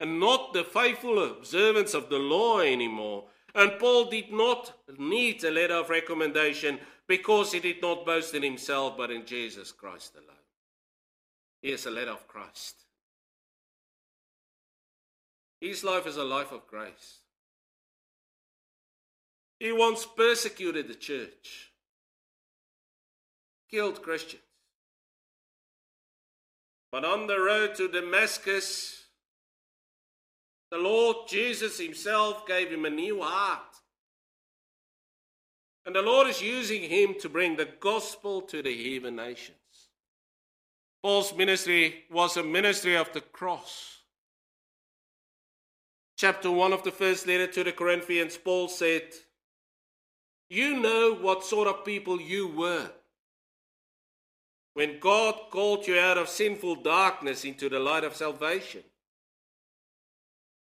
and 0.00 0.20
not 0.20 0.52
the 0.52 0.64
faithful 0.64 1.22
observance 1.22 1.94
of 1.94 2.10
the 2.10 2.18
law 2.18 2.60
anymore. 2.60 3.24
And 3.54 3.78
Paul 3.78 4.10
did 4.10 4.30
not 4.30 4.74
need 4.98 5.42
a 5.42 5.50
letter 5.50 5.74
of 5.74 5.88
recommendation 5.88 6.78
because 7.08 7.52
he 7.52 7.60
did 7.60 7.80
not 7.80 8.04
boast 8.04 8.34
in 8.34 8.42
himself 8.42 8.96
but 8.96 9.10
in 9.10 9.24
Jesus 9.24 9.72
Christ 9.72 10.14
alone. 10.14 10.36
He 11.62 11.72
is 11.72 11.86
a 11.86 11.90
letter 11.90 12.12
of 12.12 12.28
Christ. 12.28 12.84
His 15.60 15.82
life 15.82 16.06
is 16.06 16.16
a 16.16 16.24
life 16.24 16.52
of 16.52 16.66
grace. 16.68 17.18
He 19.58 19.72
once 19.72 20.06
persecuted 20.06 20.86
the 20.86 20.94
church, 20.94 21.72
killed 23.68 24.02
Christians. 24.02 24.42
But 26.92 27.04
on 27.04 27.26
the 27.26 27.40
road 27.40 27.74
to 27.76 27.88
Damascus, 27.88 29.02
the 30.70 30.78
Lord 30.78 31.28
Jesus 31.28 31.78
Himself 31.78 32.46
gave 32.46 32.70
him 32.70 32.84
a 32.84 32.90
new 32.90 33.20
heart. 33.20 33.62
And 35.88 35.96
the 35.96 36.02
Lord 36.02 36.28
is 36.28 36.42
using 36.42 36.82
him 36.82 37.14
to 37.18 37.30
bring 37.30 37.56
the 37.56 37.64
gospel 37.80 38.42
to 38.42 38.60
the 38.60 38.76
heathen 38.76 39.16
nations. 39.16 39.56
Paul's 41.02 41.34
ministry 41.34 42.04
was 42.10 42.36
a 42.36 42.42
ministry 42.42 42.94
of 42.94 43.10
the 43.14 43.22
cross. 43.22 44.02
Chapter 46.18 46.50
1 46.50 46.74
of 46.74 46.82
the 46.82 46.90
first 46.90 47.26
letter 47.26 47.46
to 47.46 47.64
the 47.64 47.72
Corinthians, 47.72 48.36
Paul 48.36 48.68
said, 48.68 49.04
You 50.50 50.78
know 50.78 51.14
what 51.14 51.42
sort 51.42 51.68
of 51.68 51.86
people 51.86 52.20
you 52.20 52.48
were 52.48 52.90
when 54.74 55.00
God 55.00 55.36
called 55.50 55.86
you 55.86 55.98
out 55.98 56.18
of 56.18 56.28
sinful 56.28 56.82
darkness 56.82 57.46
into 57.46 57.70
the 57.70 57.80
light 57.80 58.04
of 58.04 58.14
salvation. 58.14 58.82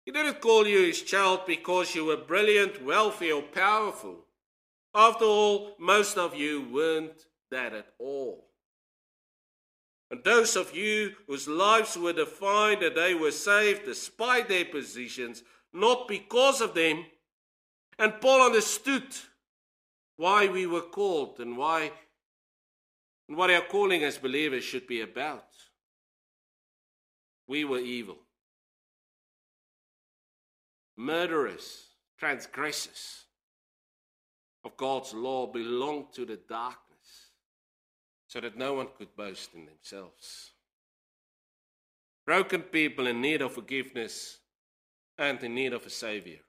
He 0.05 0.11
didn't 0.11 0.41
call 0.41 0.67
you 0.67 0.83
his 0.83 1.01
child 1.01 1.47
because 1.47 1.95
you 1.95 2.05
were 2.05 2.17
brilliant, 2.17 2.85
wealthy, 2.85 3.31
or 3.31 3.41
powerful. 3.41 4.26
After 4.97 5.25
all, 5.25 5.75
most 5.77 6.17
of 6.17 6.33
you 6.33 6.67
weren't 6.71 7.27
that 7.51 7.71
at 7.71 7.93
all. 7.99 8.47
And 10.09 10.23
those 10.23 10.55
of 10.55 10.75
you 10.75 11.13
whose 11.27 11.47
lives 11.47 11.95
were 11.95 12.13
defined 12.13 12.81
that 12.81 12.95
they 12.95 13.13
were 13.13 13.29
saved 13.29 13.85
despite 13.85 14.49
their 14.49 14.65
positions, 14.65 15.43
not 15.71 16.07
because 16.07 16.61
of 16.61 16.73
them. 16.73 17.05
And 17.99 18.19
Paul 18.19 18.47
understood 18.47 19.05
why 20.15 20.47
we 20.47 20.65
were 20.65 20.81
called 20.81 21.39
and 21.41 21.55
why 21.55 21.91
and 23.27 23.37
what 23.37 23.51
our 23.51 23.61
calling 23.61 24.03
as 24.03 24.17
believers 24.17 24.63
should 24.63 24.87
be 24.87 25.01
about. 25.01 25.45
We 27.47 27.65
were 27.65 27.77
evil, 27.77 28.17
murderers, 30.97 31.85
transgressors 32.17 33.26
of 34.67 34.75
God's 34.75 35.13
law 35.13 35.47
belonged 35.47 36.11
to 36.13 36.25
the 36.25 36.39
darkness 36.49 37.31
so 38.27 38.41
that 38.41 38.57
no 38.57 38.73
one 38.73 38.87
could 38.97 39.15
boast 39.15 39.51
in 39.55 39.65
themselves. 39.65 40.51
Broken 42.25 42.61
people 42.61 43.07
in 43.07 43.21
need 43.21 43.41
of 43.41 43.53
forgiveness 43.53 44.39
and 45.17 45.41
in 45.41 45.55
need 45.55 45.71
of 45.71 45.85
a 45.85 45.89
Savior. 45.89 46.39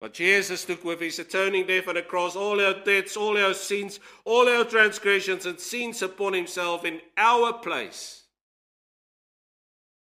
But 0.00 0.14
Jesus 0.14 0.64
took 0.64 0.84
with 0.84 1.00
his 1.00 1.18
atoning 1.18 1.66
death 1.66 1.88
on 1.88 1.96
the 1.96 2.02
cross 2.02 2.36
all 2.36 2.60
our 2.60 2.84
debts, 2.84 3.16
all 3.16 3.36
our 3.36 3.54
sins, 3.54 3.98
all 4.24 4.48
our 4.48 4.64
transgressions 4.64 5.46
and 5.46 5.58
sins 5.58 6.02
upon 6.02 6.34
himself 6.34 6.84
in 6.84 7.00
our 7.16 7.54
place. 7.54 8.22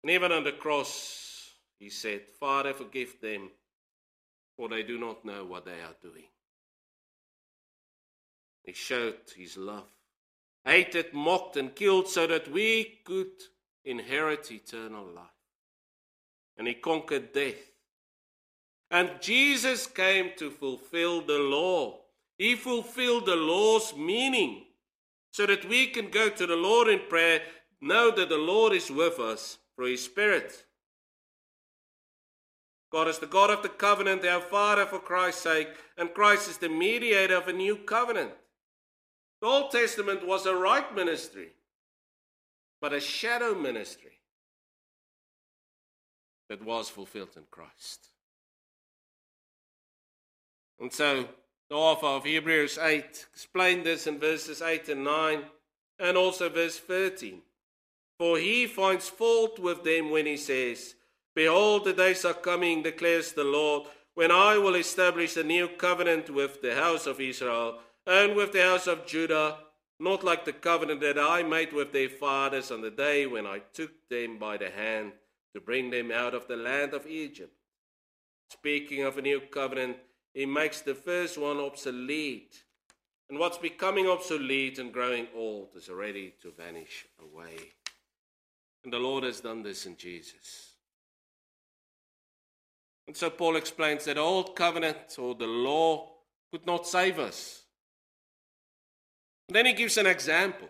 And 0.04 0.12
even 0.12 0.30
on 0.30 0.44
the 0.44 0.52
cross, 0.52 1.50
he 1.78 1.90
said, 1.90 2.20
Father, 2.38 2.72
forgive 2.74 3.20
them, 3.20 3.50
for 4.60 4.68
they 4.68 4.82
do 4.82 4.98
not 4.98 5.24
know 5.24 5.46
what 5.46 5.64
they 5.64 5.80
are 5.80 5.96
doing. 6.02 6.28
He 8.62 8.74
showed 8.74 9.16
his 9.34 9.56
love, 9.56 9.88
hated, 10.66 11.14
mocked, 11.14 11.56
and 11.56 11.74
killed 11.74 12.08
so 12.08 12.26
that 12.26 12.52
we 12.52 12.98
could 13.06 13.32
inherit 13.86 14.52
eternal 14.52 15.06
life. 15.06 15.24
And 16.58 16.68
he 16.68 16.74
conquered 16.74 17.32
death 17.32 17.70
and 18.90 19.10
Jesus 19.22 19.86
came 19.86 20.32
to 20.36 20.50
fulfill 20.50 21.22
the 21.22 21.38
law. 21.38 22.00
He 22.36 22.54
fulfilled 22.54 23.24
the 23.24 23.36
law's 23.36 23.94
meaning 23.96 24.64
so 25.30 25.46
that 25.46 25.66
we 25.66 25.86
can 25.86 26.10
go 26.10 26.28
to 26.28 26.46
the 26.46 26.56
Lord 26.56 26.88
in 26.88 27.00
prayer, 27.08 27.40
know 27.80 28.10
that 28.10 28.28
the 28.28 28.36
Lord 28.36 28.74
is 28.74 28.90
with 28.90 29.18
us 29.20 29.56
through 29.74 29.92
His 29.92 30.04
Spirit. 30.04 30.66
God 32.90 33.06
is 33.06 33.18
the 33.18 33.26
God 33.26 33.50
of 33.50 33.62
the 33.62 33.68
covenant, 33.68 34.24
our 34.24 34.40
Father 34.40 34.84
for 34.84 34.98
Christ's 34.98 35.42
sake, 35.42 35.68
and 35.96 36.12
Christ 36.12 36.50
is 36.50 36.58
the 36.58 36.68
mediator 36.68 37.36
of 37.36 37.46
a 37.46 37.52
new 37.52 37.76
covenant. 37.76 38.32
The 39.40 39.46
Old 39.46 39.70
Testament 39.70 40.26
was 40.26 40.44
a 40.44 40.54
right 40.54 40.94
ministry, 40.94 41.50
but 42.80 42.92
a 42.92 43.00
shadow 43.00 43.54
ministry 43.54 44.18
that 46.48 46.64
was 46.64 46.90
fulfilled 46.90 47.36
in 47.36 47.44
Christ. 47.50 48.08
And 50.80 50.92
so 50.92 51.28
the 51.68 51.76
author 51.76 52.06
of 52.06 52.24
Hebrews 52.24 52.76
8 52.76 53.26
explained 53.32 53.86
this 53.86 54.08
in 54.08 54.18
verses 54.18 54.60
8 54.60 54.88
and 54.88 55.04
9 55.04 55.42
and 56.00 56.16
also 56.16 56.48
verse 56.48 56.78
13. 56.78 57.42
For 58.18 58.38
he 58.38 58.66
finds 58.66 59.08
fault 59.08 59.58
with 59.58 59.84
them 59.84 60.10
when 60.10 60.26
he 60.26 60.36
says, 60.36 60.96
Behold, 61.34 61.84
the 61.84 61.92
days 61.92 62.24
are 62.24 62.34
coming, 62.34 62.82
declares 62.82 63.32
the 63.32 63.44
Lord, 63.44 63.88
when 64.14 64.30
I 64.30 64.58
will 64.58 64.74
establish 64.74 65.36
a 65.36 65.44
new 65.44 65.68
covenant 65.68 66.28
with 66.30 66.60
the 66.60 66.74
house 66.74 67.06
of 67.06 67.20
Israel 67.20 67.78
and 68.06 68.34
with 68.34 68.52
the 68.52 68.62
house 68.62 68.86
of 68.86 69.06
Judah, 69.06 69.58
not 69.98 70.24
like 70.24 70.44
the 70.44 70.52
covenant 70.52 71.00
that 71.00 71.18
I 71.18 71.42
made 71.42 71.72
with 71.72 71.92
their 71.92 72.08
fathers 72.08 72.70
on 72.70 72.80
the 72.80 72.90
day 72.90 73.26
when 73.26 73.46
I 73.46 73.60
took 73.72 73.92
them 74.08 74.38
by 74.38 74.56
the 74.56 74.70
hand 74.70 75.12
to 75.54 75.60
bring 75.60 75.90
them 75.90 76.10
out 76.10 76.34
of 76.34 76.48
the 76.48 76.56
land 76.56 76.94
of 76.94 77.06
Egypt. 77.06 77.52
Speaking 78.50 79.04
of 79.04 79.16
a 79.18 79.22
new 79.22 79.40
covenant, 79.40 79.96
he 80.34 80.46
makes 80.46 80.80
the 80.80 80.94
first 80.94 81.38
one 81.38 81.58
obsolete. 81.58 82.64
And 83.28 83.38
what's 83.38 83.58
becoming 83.58 84.08
obsolete 84.08 84.78
and 84.78 84.92
growing 84.92 85.28
old 85.36 85.68
is 85.76 85.88
ready 85.88 86.34
to 86.42 86.50
vanish 86.50 87.06
away. 87.20 87.56
And 88.82 88.92
the 88.92 88.98
Lord 88.98 89.24
has 89.24 89.40
done 89.40 89.62
this 89.62 89.86
in 89.86 89.96
Jesus. 89.96 90.69
And 93.10 93.16
so 93.16 93.28
Paul 93.28 93.56
explains 93.56 94.04
that 94.04 94.18
old 94.18 94.54
covenant 94.54 95.18
or 95.18 95.34
the 95.34 95.44
law 95.44 96.10
could 96.52 96.64
not 96.64 96.86
save 96.86 97.18
us. 97.18 97.64
And 99.48 99.56
then 99.56 99.66
he 99.66 99.72
gives 99.72 99.96
an 99.96 100.06
example. 100.06 100.68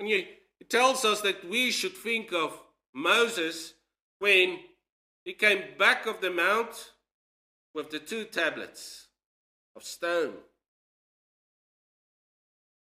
And 0.00 0.08
he, 0.08 0.26
tells 0.68 1.04
us 1.04 1.20
that 1.20 1.48
we 1.48 1.70
should 1.70 1.96
think 1.96 2.32
of 2.32 2.60
Moses 2.92 3.74
when 4.18 4.58
he 5.24 5.32
came 5.32 5.62
back 5.78 6.06
of 6.06 6.20
the 6.20 6.30
mount 6.30 6.90
with 7.72 7.90
the 7.90 8.00
two 8.00 8.24
tablets 8.24 9.06
of 9.76 9.84
stone. 9.84 10.34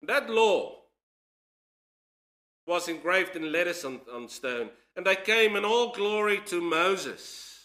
That 0.02 0.32
law 0.32 0.78
was 2.66 2.88
engraved 2.88 3.36
in 3.36 3.52
letters 3.52 3.86
on, 3.86 4.02
on 4.12 4.28
stone, 4.30 4.72
and 4.96 5.06
they 5.06 5.16
came 5.16 5.56
in 5.56 5.64
all 5.64 5.94
glory 5.94 6.42
to 6.48 6.60
Moses. 6.60 7.57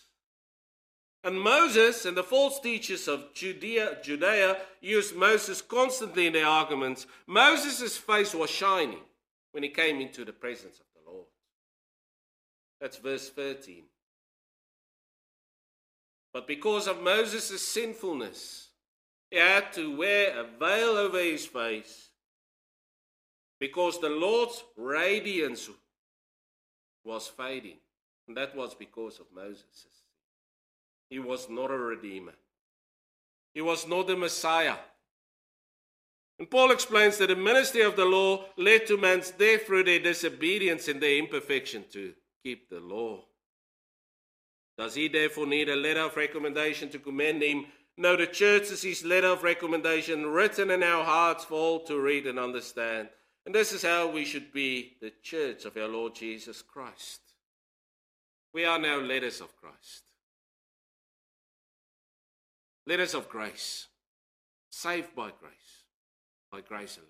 And 1.24 1.40
Moses 1.40 2.04
and 2.04 2.16
the 2.16 2.24
false 2.24 2.58
teachers 2.58 3.06
of 3.06 3.32
Judea, 3.32 3.98
Judea 4.02 4.56
used 4.80 5.14
Moses 5.14 5.62
constantly 5.62 6.26
in 6.26 6.32
their 6.32 6.46
arguments. 6.46 7.06
Moses' 7.26 7.96
face 7.96 8.34
was 8.34 8.50
shining 8.50 8.98
when 9.52 9.62
he 9.62 9.68
came 9.68 10.00
into 10.00 10.24
the 10.24 10.32
presence 10.32 10.80
of 10.80 10.86
the 10.94 11.10
Lord. 11.10 11.26
That's 12.80 12.96
verse 12.96 13.30
13. 13.30 13.84
But 16.32 16.48
because 16.48 16.88
of 16.88 17.02
Moses' 17.02 17.66
sinfulness, 17.66 18.70
he 19.30 19.36
had 19.36 19.72
to 19.74 19.96
wear 19.96 20.40
a 20.40 20.44
veil 20.58 20.96
over 20.96 21.18
his 21.18 21.46
face 21.46 22.08
because 23.60 24.00
the 24.00 24.10
Lord's 24.10 24.64
radiance 24.76 25.70
was 27.04 27.28
fading. 27.28 27.76
And 28.26 28.36
that 28.36 28.56
was 28.56 28.74
because 28.74 29.20
of 29.20 29.26
Moses. 29.32 30.01
He 31.12 31.18
was 31.18 31.50
not 31.50 31.70
a 31.70 31.76
redeemer, 31.76 32.32
he 33.52 33.60
was 33.60 33.86
not 33.86 34.06
the 34.06 34.16
Messiah. 34.16 34.76
And 36.38 36.50
Paul 36.50 36.70
explains 36.70 37.18
that 37.18 37.26
the 37.26 37.36
ministry 37.36 37.82
of 37.82 37.96
the 37.96 38.06
law 38.06 38.46
led 38.56 38.86
to 38.86 38.96
man's 38.96 39.30
death 39.30 39.66
through 39.66 39.84
their 39.84 39.98
disobedience 39.98 40.88
and 40.88 41.02
their 41.02 41.18
imperfection 41.18 41.84
to 41.92 42.14
keep 42.42 42.70
the 42.70 42.80
law. 42.80 43.24
Does 44.78 44.94
he 44.94 45.08
therefore 45.08 45.46
need 45.46 45.68
a 45.68 45.76
letter 45.76 46.00
of 46.00 46.16
recommendation 46.16 46.88
to 46.88 46.98
commend 46.98 47.42
him? 47.42 47.66
No, 47.98 48.16
the 48.16 48.26
church 48.26 48.70
is 48.70 48.82
his 48.82 49.04
letter 49.04 49.28
of 49.28 49.42
recommendation 49.42 50.28
written 50.28 50.70
in 50.70 50.82
our 50.82 51.04
hearts 51.04 51.44
for 51.44 51.56
all 51.56 51.80
to 51.80 52.00
read 52.00 52.26
and 52.26 52.38
understand. 52.38 53.10
And 53.44 53.54
this 53.54 53.74
is 53.74 53.82
how 53.82 54.08
we 54.08 54.24
should 54.24 54.50
be 54.50 54.96
the 55.02 55.12
church 55.22 55.66
of 55.66 55.76
our 55.76 55.88
Lord 55.88 56.14
Jesus 56.14 56.62
Christ. 56.62 57.20
We 58.54 58.64
are 58.64 58.78
now 58.78 58.98
letters 58.98 59.42
of 59.42 59.54
Christ. 59.60 60.04
Letters 62.86 63.14
of 63.14 63.28
grace. 63.28 63.86
Saved 64.70 65.14
by 65.14 65.30
grace. 65.38 65.84
By 66.50 66.60
grace 66.60 66.96
alone. 66.96 67.08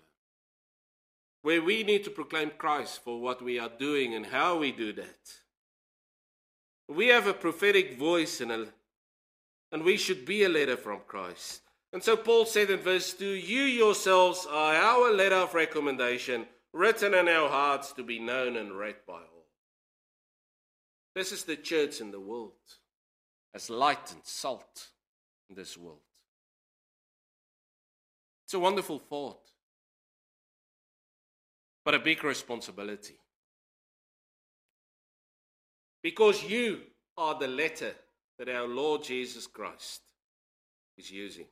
Where 1.41 1.61
we 1.61 1.83
need 1.83 2.03
to 2.05 2.09
proclaim 2.09 2.51
Christ 2.57 3.03
for 3.03 3.19
what 3.19 3.41
we 3.41 3.59
are 3.59 3.71
doing 3.77 4.13
and 4.13 4.25
how 4.25 4.57
we 4.57 4.71
do 4.71 4.93
that. 4.93 5.33
We 6.87 7.07
have 7.07 7.27
a 7.27 7.33
prophetic 7.33 7.97
voice 7.97 8.39
and, 8.39 8.51
a, 8.51 8.67
and 9.71 9.83
we 9.83 9.97
should 9.97 10.25
be 10.25 10.43
a 10.43 10.49
letter 10.49 10.77
from 10.77 10.99
Christ. 11.07 11.61
And 11.91 12.03
so 12.03 12.15
Paul 12.15 12.45
said 12.45 12.69
in 12.69 12.79
verse 12.79 13.13
2 13.13 13.25
You 13.25 13.63
yourselves 13.63 14.47
are 14.49 14.75
our 14.75 15.11
letter 15.11 15.35
of 15.35 15.53
recommendation, 15.53 16.45
written 16.71 17.13
in 17.13 17.27
our 17.27 17.49
hearts 17.49 17.93
to 17.93 18.03
be 18.03 18.19
known 18.19 18.55
and 18.55 18.77
read 18.77 18.95
by 19.07 19.13
all. 19.13 19.47
This 21.15 21.31
is 21.31 21.43
the 21.43 21.55
church 21.55 21.99
in 21.99 22.11
the 22.11 22.19
world, 22.19 22.53
as 23.53 23.69
light 23.69 24.11
and 24.11 24.21
salt 24.23 24.89
this 25.53 25.77
world. 25.77 25.99
It's 28.45 28.53
a 28.53 28.59
wonderful 28.59 28.99
thought, 28.99 29.39
but 31.85 31.95
a 31.95 31.99
big 31.99 32.23
responsibility. 32.23 33.15
Because 36.01 36.43
you 36.43 36.81
are 37.17 37.39
the 37.39 37.47
letter 37.47 37.93
that 38.37 38.49
our 38.49 38.67
Lord 38.67 39.03
Jesus 39.03 39.47
Christ 39.47 40.01
is 40.97 41.09
using. 41.09 41.45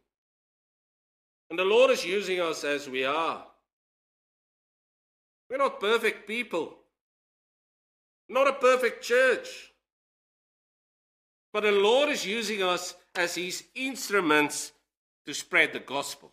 And 1.50 1.58
the 1.58 1.66
Lord 1.66 1.92
is 1.92 2.06
using 2.06 2.40
us 2.40 2.64
as 2.64 2.90
we 2.90 3.06
are. 3.06 3.46
We're 5.50 5.58
not 5.58 5.80
perfect 5.80 6.28
people, 6.28 6.78
not 8.30 8.48
a 8.48 8.54
perfect 8.54 9.04
church. 9.04 9.71
But 11.54 11.64
the 11.64 11.72
Lord 11.72 12.10
is 12.10 12.26
using 12.26 12.64
us 12.64 12.96
as 13.16 13.36
His 13.36 13.64
instruments 13.76 14.72
to 15.26 15.34
spread 15.34 15.74
the 15.74 15.80
gospel. 15.80 16.32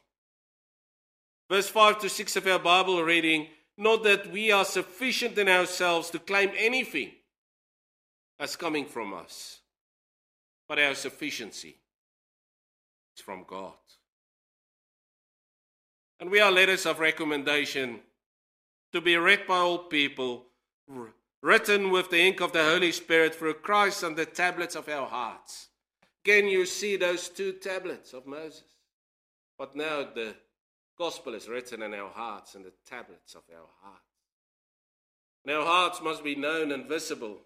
Verse 1.51 1.69
5 1.69 1.99
to 2.01 2.09
6 2.09 2.37
of 2.37 2.47
our 2.47 2.59
Bible 2.59 3.03
reading 3.03 3.49
not 3.79 4.03
that 4.03 4.33
we 4.33 4.51
are 4.51 4.65
sufficient 4.65 5.39
in 5.39 5.49
ourselves 5.49 6.11
to 6.11 6.19
claim 6.19 6.51
anything 6.57 7.13
as 8.41 8.57
coming 8.57 8.85
from 8.85 9.15
us, 9.15 9.61
but 10.69 10.81
our 10.81 10.97
sufficiency 10.97 11.77
is 13.17 13.23
from 13.23 13.45
God. 13.47 13.73
And 16.19 16.29
we 16.29 16.41
are 16.41 16.51
letters 16.51 16.87
of 16.87 16.99
recommendation 16.99 18.01
to 18.93 19.01
be 19.01 19.17
read 19.17 19.47
by 19.47 19.59
all 19.59 19.79
people, 19.79 20.47
written 21.43 21.91
with 21.91 22.11
the 22.11 22.21
ink 22.21 22.41
of 22.41 22.53
the 22.53 22.65
Holy 22.65 22.93
Spirit 22.93 23.35
through 23.35 23.55
Christ 23.55 24.03
on 24.03 24.15
the 24.15 24.27
tablets 24.27 24.75
of 24.75 24.89
our 24.89 25.07
hearts. 25.07 25.69
Again, 26.25 26.49
you 26.49 26.67
see 26.67 26.97
those 26.97 27.29
two 27.29 27.53
tablets 27.53 28.13
of 28.13 28.27
Moses. 28.27 28.65
But 29.59 29.75
now 29.75 30.07
the 30.15 30.35
gospel 30.97 31.35
is 31.35 31.49
written 31.49 31.83
in 31.83 31.95
our 31.95 32.11
hearts 32.11 32.55
and 32.55 32.65
the 32.65 32.73
tablets 32.87 33.35
of 33.35 33.43
our 33.53 33.69
hearts. 33.83 34.03
And 35.45 35.57
our 35.57 35.65
hearts 35.65 36.03
must 36.03 36.25
be 36.25 36.35
known 36.35 36.73
and 36.73 36.89
visible 36.89 37.39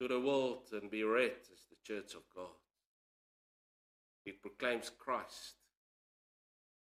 to 0.00 0.08
the 0.08 0.20
world 0.20 0.68
and 0.72 0.90
be 0.90 1.04
read 1.04 1.32
as 1.52 1.60
the 1.70 1.76
church 1.84 2.14
of 2.14 2.22
God. 2.34 2.50
It 4.26 4.42
proclaims 4.42 4.90
Christ. 4.90 5.54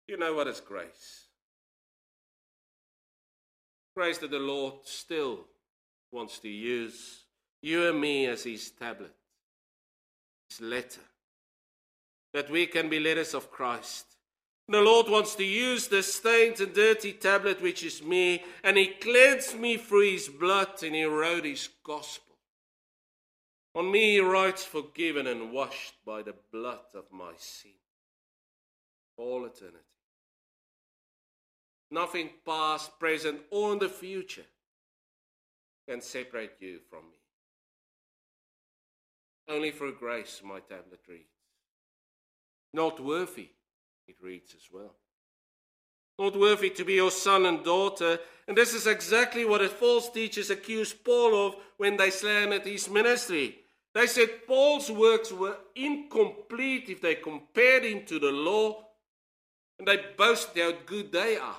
You 0.08 0.18
know 0.18 0.34
what 0.34 0.48
is 0.48 0.62
grace? 0.62 1.27
Grace 3.98 4.20
that 4.20 4.30
the 4.30 4.38
Lord 4.38 4.76
still 4.84 5.40
wants 6.12 6.38
to 6.42 6.48
use 6.48 7.24
you 7.64 7.90
and 7.90 8.00
me 8.00 8.28
as 8.28 8.44
his 8.44 8.70
tablet, 8.70 9.16
his 10.48 10.62
letter, 10.62 11.02
that 12.32 12.48
we 12.52 12.68
can 12.68 12.90
be 12.90 13.00
letters 13.00 13.34
of 13.34 13.50
Christ. 13.50 14.06
The 14.68 14.82
Lord 14.82 15.10
wants 15.10 15.34
to 15.38 15.44
use 15.44 15.88
the 15.88 16.04
stained 16.04 16.62
and 16.62 16.76
dirty 16.76 17.12
tablet, 17.12 17.60
which 17.60 17.84
is 17.84 18.04
me, 18.04 18.44
and 18.64 18.78
He 18.78 18.86
cleansed 18.86 19.58
me 19.58 19.78
through 19.78 20.12
His 20.12 20.30
blood 20.30 20.84
and 20.84 20.94
He 20.94 21.04
wrote 21.04 21.46
His 21.46 21.68
gospel. 21.84 22.36
On 23.74 23.92
me 23.92 24.12
He 24.12 24.20
writes, 24.20 24.64
forgiven 24.64 25.26
and 25.26 25.52
washed 25.52 25.96
by 26.06 26.22
the 26.22 26.36
blood 26.52 26.86
of 26.94 27.06
my 27.12 27.32
sin. 27.36 27.72
All 29.18 29.44
eternity. 29.46 29.97
Nothing 31.90 32.30
past, 32.46 33.00
present, 33.00 33.42
or 33.50 33.74
in 33.74 33.80
the 33.80 33.90
future 33.90 34.46
can 35.88 36.02
separate 36.02 36.54
you 36.60 36.80
from 36.90 37.04
me. 37.10 37.18
Only 39.48 39.72
through 39.72 39.96
grace 39.96 40.42
my 40.44 40.60
tablet 40.60 41.00
reads. 41.08 41.24
Not 42.74 43.00
worthy, 43.00 43.50
it 44.08 44.16
reads 44.22 44.54
as 44.54 44.68
well. 44.72 44.96
Not 46.20 46.38
worthy 46.38 46.72
to 46.72 46.84
be 46.84 46.96
your 46.96 47.12
son 47.12 47.46
and 47.46 47.64
daughter. 47.64 48.20
And 48.48 48.58
this 48.58 48.74
is 48.74 48.88
exactly 48.88 49.46
what 49.46 49.62
the 49.62 49.70
false 49.70 50.10
teachers 50.10 50.50
accused 50.50 51.04
Paul 51.04 51.48
of 51.48 51.56
when 51.78 51.96
they 51.96 52.10
slandered 52.10 52.66
his 52.66 52.90
ministry. 52.90 53.60
They 53.94 54.08
said 54.08 54.46
Paul's 54.48 54.92
works 54.92 55.32
were 55.32 55.58
incomplete 55.76 56.90
if 56.90 57.02
they 57.02 57.16
compared 57.16 57.84
him 57.84 58.06
to 58.08 58.20
the 58.20 58.32
law, 58.32 58.88
and 59.80 59.88
they 59.88 59.98
boasted 60.18 60.62
how 60.62 60.74
good 60.86 61.12
they 61.12 61.38
are. 61.38 61.56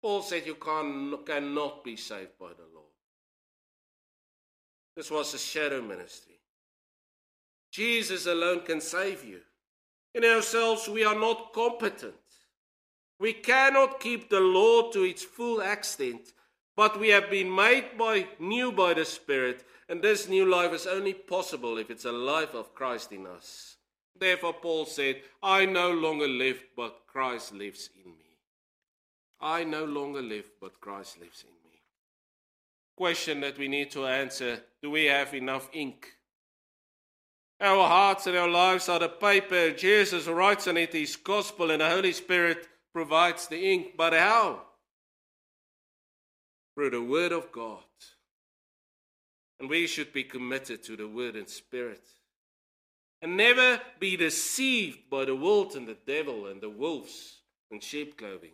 Paul 0.00 0.22
said 0.22 0.46
you 0.46 0.54
can, 0.54 1.16
cannot 1.26 1.84
be 1.84 1.96
saved 1.96 2.38
by 2.38 2.48
the 2.48 2.64
law. 2.74 2.86
This 4.96 5.10
was 5.10 5.34
a 5.34 5.38
shadow 5.38 5.82
ministry. 5.82 6.40
Jesus 7.70 8.26
alone 8.26 8.60
can 8.60 8.80
save 8.80 9.24
you. 9.24 9.40
In 10.14 10.24
ourselves, 10.24 10.88
we 10.88 11.04
are 11.04 11.14
not 11.14 11.52
competent. 11.52 12.14
We 13.20 13.32
cannot 13.32 14.00
keep 14.00 14.28
the 14.28 14.40
law 14.40 14.90
to 14.90 15.02
its 15.02 15.24
full 15.24 15.60
extent, 15.60 16.32
but 16.76 16.98
we 16.98 17.08
have 17.08 17.30
been 17.30 17.54
made 17.54 17.98
by, 17.98 18.28
new 18.38 18.72
by 18.72 18.94
the 18.94 19.04
Spirit, 19.04 19.64
and 19.88 20.00
this 20.00 20.28
new 20.28 20.46
life 20.46 20.72
is 20.72 20.86
only 20.86 21.14
possible 21.14 21.78
if 21.78 21.90
it's 21.90 22.04
a 22.04 22.12
life 22.12 22.54
of 22.54 22.74
Christ 22.74 23.12
in 23.12 23.26
us. 23.26 23.76
Therefore, 24.18 24.54
Paul 24.54 24.86
said, 24.86 25.22
I 25.42 25.64
no 25.66 25.90
longer 25.90 26.28
live, 26.28 26.62
but 26.76 27.02
Christ 27.06 27.52
lives 27.52 27.90
in 28.04 28.10
me. 28.12 28.27
I 29.40 29.64
no 29.64 29.84
longer 29.84 30.22
live, 30.22 30.50
but 30.60 30.80
Christ 30.80 31.20
lives 31.20 31.44
in 31.44 31.54
me. 31.70 31.80
Question 32.96 33.40
that 33.40 33.58
we 33.58 33.68
need 33.68 33.90
to 33.92 34.06
answer 34.06 34.60
Do 34.82 34.90
we 34.90 35.04
have 35.04 35.32
enough 35.34 35.68
ink? 35.72 36.08
Our 37.60 37.88
hearts 37.88 38.26
and 38.26 38.36
our 38.36 38.48
lives 38.48 38.88
are 38.88 39.00
the 39.00 39.08
paper. 39.08 39.72
Jesus 39.72 40.26
writes 40.26 40.68
on 40.68 40.76
it 40.76 40.92
his 40.92 41.16
gospel, 41.16 41.70
and 41.70 41.80
the 41.80 41.88
Holy 41.88 42.12
Spirit 42.12 42.68
provides 42.92 43.48
the 43.48 43.58
ink. 43.58 43.94
But 43.96 44.12
how? 44.12 44.62
Through 46.74 46.90
the 46.90 47.02
Word 47.02 47.32
of 47.32 47.50
God. 47.50 47.82
And 49.58 49.68
we 49.68 49.88
should 49.88 50.12
be 50.12 50.22
committed 50.22 50.84
to 50.84 50.96
the 50.96 51.08
Word 51.08 51.34
and 51.34 51.48
Spirit. 51.48 52.02
And 53.20 53.36
never 53.36 53.80
be 53.98 54.16
deceived 54.16 55.10
by 55.10 55.24
the 55.24 55.34
world 55.34 55.74
and 55.74 55.88
the 55.88 55.96
devil 56.06 56.46
and 56.46 56.60
the 56.60 56.70
wolves 56.70 57.40
in 57.72 57.80
sheep 57.80 58.16
clothing. 58.16 58.52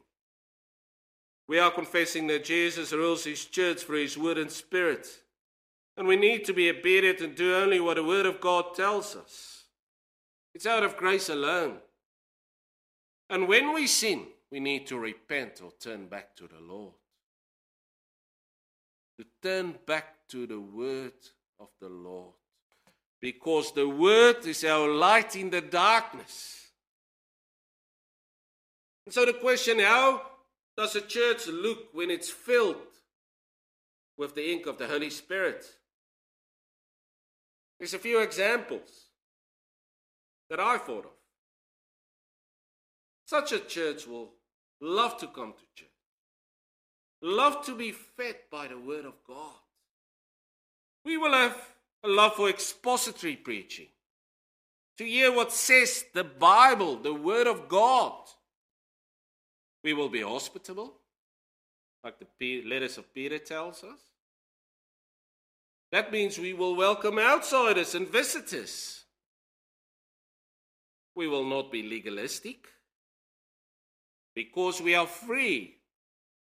We 1.47 1.59
are 1.59 1.71
confessing 1.71 2.27
that 2.29 2.45
Jesus 2.45 2.93
rules 2.93 3.25
his 3.25 3.45
church 3.45 3.83
through 3.83 4.03
his 4.03 4.17
word 4.17 4.39
and 4.39 4.51
spirit. 4.51 5.07
And 5.97 6.09
we 6.09 6.17
need 6.17 6.45
to 6.47 6.55
be 6.55 6.71
obedient 6.71 7.21
and 7.21 7.35
do 7.35 7.55
only 7.55 7.81
what 7.81 7.97
the 7.97 8.05
word 8.05 8.27
of 8.27 8.41
God 8.41 8.75
tells 8.75 9.15
us. 9.15 9.65
It's 10.55 10.67
out 10.67 10.83
of 10.83 10.97
grace 10.97 11.29
alone. 11.29 11.79
And 13.29 13.49
when 13.49 13.75
we 13.75 13.87
sin, 13.87 14.27
we 14.51 14.61
need 14.61 14.87
to 14.87 14.99
repent 14.99 15.61
or 15.63 15.73
turn 15.81 16.07
back 16.07 16.35
to 16.37 16.49
the 16.49 16.61
Lord. 16.61 16.95
To 19.19 19.27
turn 19.43 19.75
back 19.87 20.27
to 20.29 20.47
the 20.47 20.61
word 20.61 21.13
of 21.61 21.69
the 21.81 21.89
Lord. 21.89 22.35
Because 23.21 23.73
the 23.73 23.89
word 23.89 24.47
is 24.47 24.65
our 24.65 24.89
light 24.89 25.37
in 25.37 25.51
the 25.51 25.61
darkness. 25.61 26.69
And 29.07 29.15
so 29.15 29.25
the 29.25 29.35
question 29.35 29.79
how 29.79 30.23
does 30.77 30.97
a 30.97 31.01
church 31.01 31.47
look 31.47 31.89
when 31.93 32.11
it's 32.11 32.31
filled 32.31 32.77
with 34.17 34.35
the 34.35 34.53
ink 34.53 34.67
of 34.67 34.79
the 34.79 34.87
Holy 34.87 35.11
Spirit? 35.11 35.65
There's 37.79 37.95
a 37.95 37.99
few 37.99 38.21
examples 38.21 39.09
that 40.51 40.61
I 40.61 40.79
thought 40.79 41.05
of. 41.05 41.11
Such 43.27 43.53
a 43.53 43.59
church 43.59 44.07
will 44.07 44.33
love 44.81 45.19
to 45.19 45.27
come 45.27 45.53
to 45.53 45.65
church, 45.83 45.91
love 47.23 47.65
to 47.67 47.75
be 47.75 47.91
fed 47.91 48.37
by 48.51 48.69
the 48.69 48.79
Word 48.79 49.05
of 49.07 49.15
God. 49.27 49.57
We 51.05 51.17
will 51.17 51.33
have 51.33 51.57
a 52.05 52.09
love 52.09 52.35
for 52.35 52.49
expository 52.49 53.37
preaching, 53.37 53.89
to 54.99 55.05
hear 55.05 55.33
what 55.33 55.53
says 55.53 56.05
the 56.13 56.25
Bible, 56.25 56.97
the 56.97 57.15
Word 57.15 57.47
of 57.47 57.69
God. 57.69 58.13
We 59.85 59.93
will 59.93 60.09
be 60.09 60.23
hospitable, 60.23 60.95
like 62.03 62.15
the 62.39 62.63
letters 62.65 62.97
of 62.97 63.13
Peter 63.13 63.39
tells 63.39 63.85
us. 63.85 64.01
That 65.93 66.11
means 66.11 66.39
we 66.39 66.55
will 66.55 66.75
welcome 66.75 67.19
outsiders 67.19 67.95
and 67.95 68.09
visitors. 68.09 69.05
We 71.15 71.29
will 71.29 71.45
not 71.45 71.71
be 71.71 71.83
legalistic 71.83 72.67
because 74.35 74.81
we 74.81 74.95
are 74.95 75.07
free. 75.07 75.77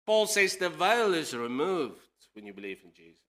Paul 0.06 0.26
says 0.26 0.56
the 0.56 0.70
veil 0.70 1.12
is 1.12 1.36
removed 1.36 2.00
when 2.32 2.46
you 2.46 2.54
believe 2.54 2.78
in 2.84 2.92
Jesus. 2.94 3.22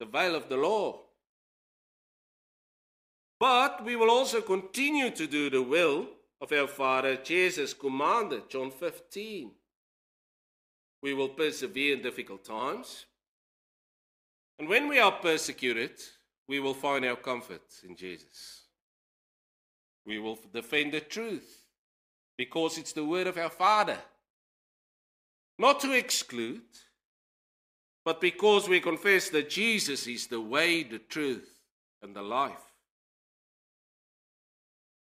The 0.00 0.06
veil 0.06 0.34
of 0.34 0.48
the 0.48 0.56
law. 0.56 1.00
But 3.38 3.84
we 3.84 3.94
will 3.94 4.10
also 4.10 4.40
continue 4.40 5.10
to 5.10 5.26
do 5.26 5.48
the 5.48 5.62
will 5.62 6.08
of 6.44 6.52
our 6.52 6.66
Father, 6.66 7.16
Jesus 7.16 7.72
commanded, 7.72 8.50
John 8.50 8.70
15. 8.70 9.50
We 11.02 11.14
will 11.14 11.30
persevere 11.30 11.96
in 11.96 12.02
difficult 12.02 12.44
times. 12.44 13.06
And 14.58 14.68
when 14.68 14.86
we 14.88 14.98
are 14.98 15.12
persecuted, 15.12 15.92
we 16.46 16.60
will 16.60 16.74
find 16.74 17.04
our 17.06 17.16
comfort 17.16 17.62
in 17.82 17.96
Jesus. 17.96 18.64
We 20.04 20.18
will 20.18 20.38
defend 20.52 20.92
the 20.92 21.00
truth 21.00 21.64
because 22.36 22.76
it's 22.76 22.92
the 22.92 23.06
word 23.06 23.26
of 23.26 23.38
our 23.38 23.50
Father. 23.50 23.98
Not 25.58 25.80
to 25.80 25.92
exclude, 25.92 26.60
but 28.04 28.20
because 28.20 28.68
we 28.68 28.80
confess 28.80 29.30
that 29.30 29.48
Jesus 29.48 30.06
is 30.06 30.26
the 30.26 30.42
way, 30.42 30.82
the 30.82 30.98
truth, 30.98 31.48
and 32.02 32.14
the 32.14 32.22
life. 32.22 32.73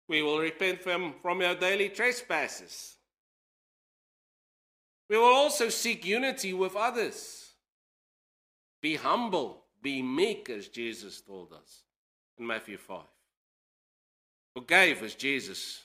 We 0.07 0.21
will 0.21 0.39
repent 0.39 0.81
from, 0.81 1.15
from 1.21 1.41
our 1.41 1.55
daily 1.55 1.89
trespasses. 1.89 2.95
We 5.09 5.17
will 5.17 5.33
also 5.33 5.69
seek 5.69 6.05
unity 6.05 6.53
with 6.53 6.75
others. 6.75 7.51
Be 8.81 8.95
humble, 8.95 9.63
be 9.81 10.01
meek, 10.01 10.49
as 10.49 10.67
Jesus 10.67 11.21
told 11.21 11.53
us 11.53 11.83
in 12.37 12.45
Matthew 12.45 12.77
5. 12.77 13.01
Forgave 14.55 15.03
as 15.03 15.15
Jesus. 15.15 15.83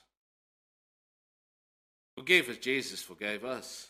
Forgive 2.16 2.48
as 2.50 2.58
Jesus 2.58 3.02
forgave 3.02 3.44
us. 3.44 3.88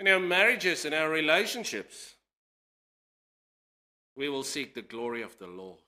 In 0.00 0.08
our 0.08 0.20
marriages 0.20 0.84
and 0.84 0.94
our 0.94 1.08
relationships, 1.08 2.14
we 4.16 4.28
will 4.28 4.42
seek 4.42 4.74
the 4.74 4.82
glory 4.82 5.22
of 5.22 5.38
the 5.38 5.46
Lord 5.46 5.78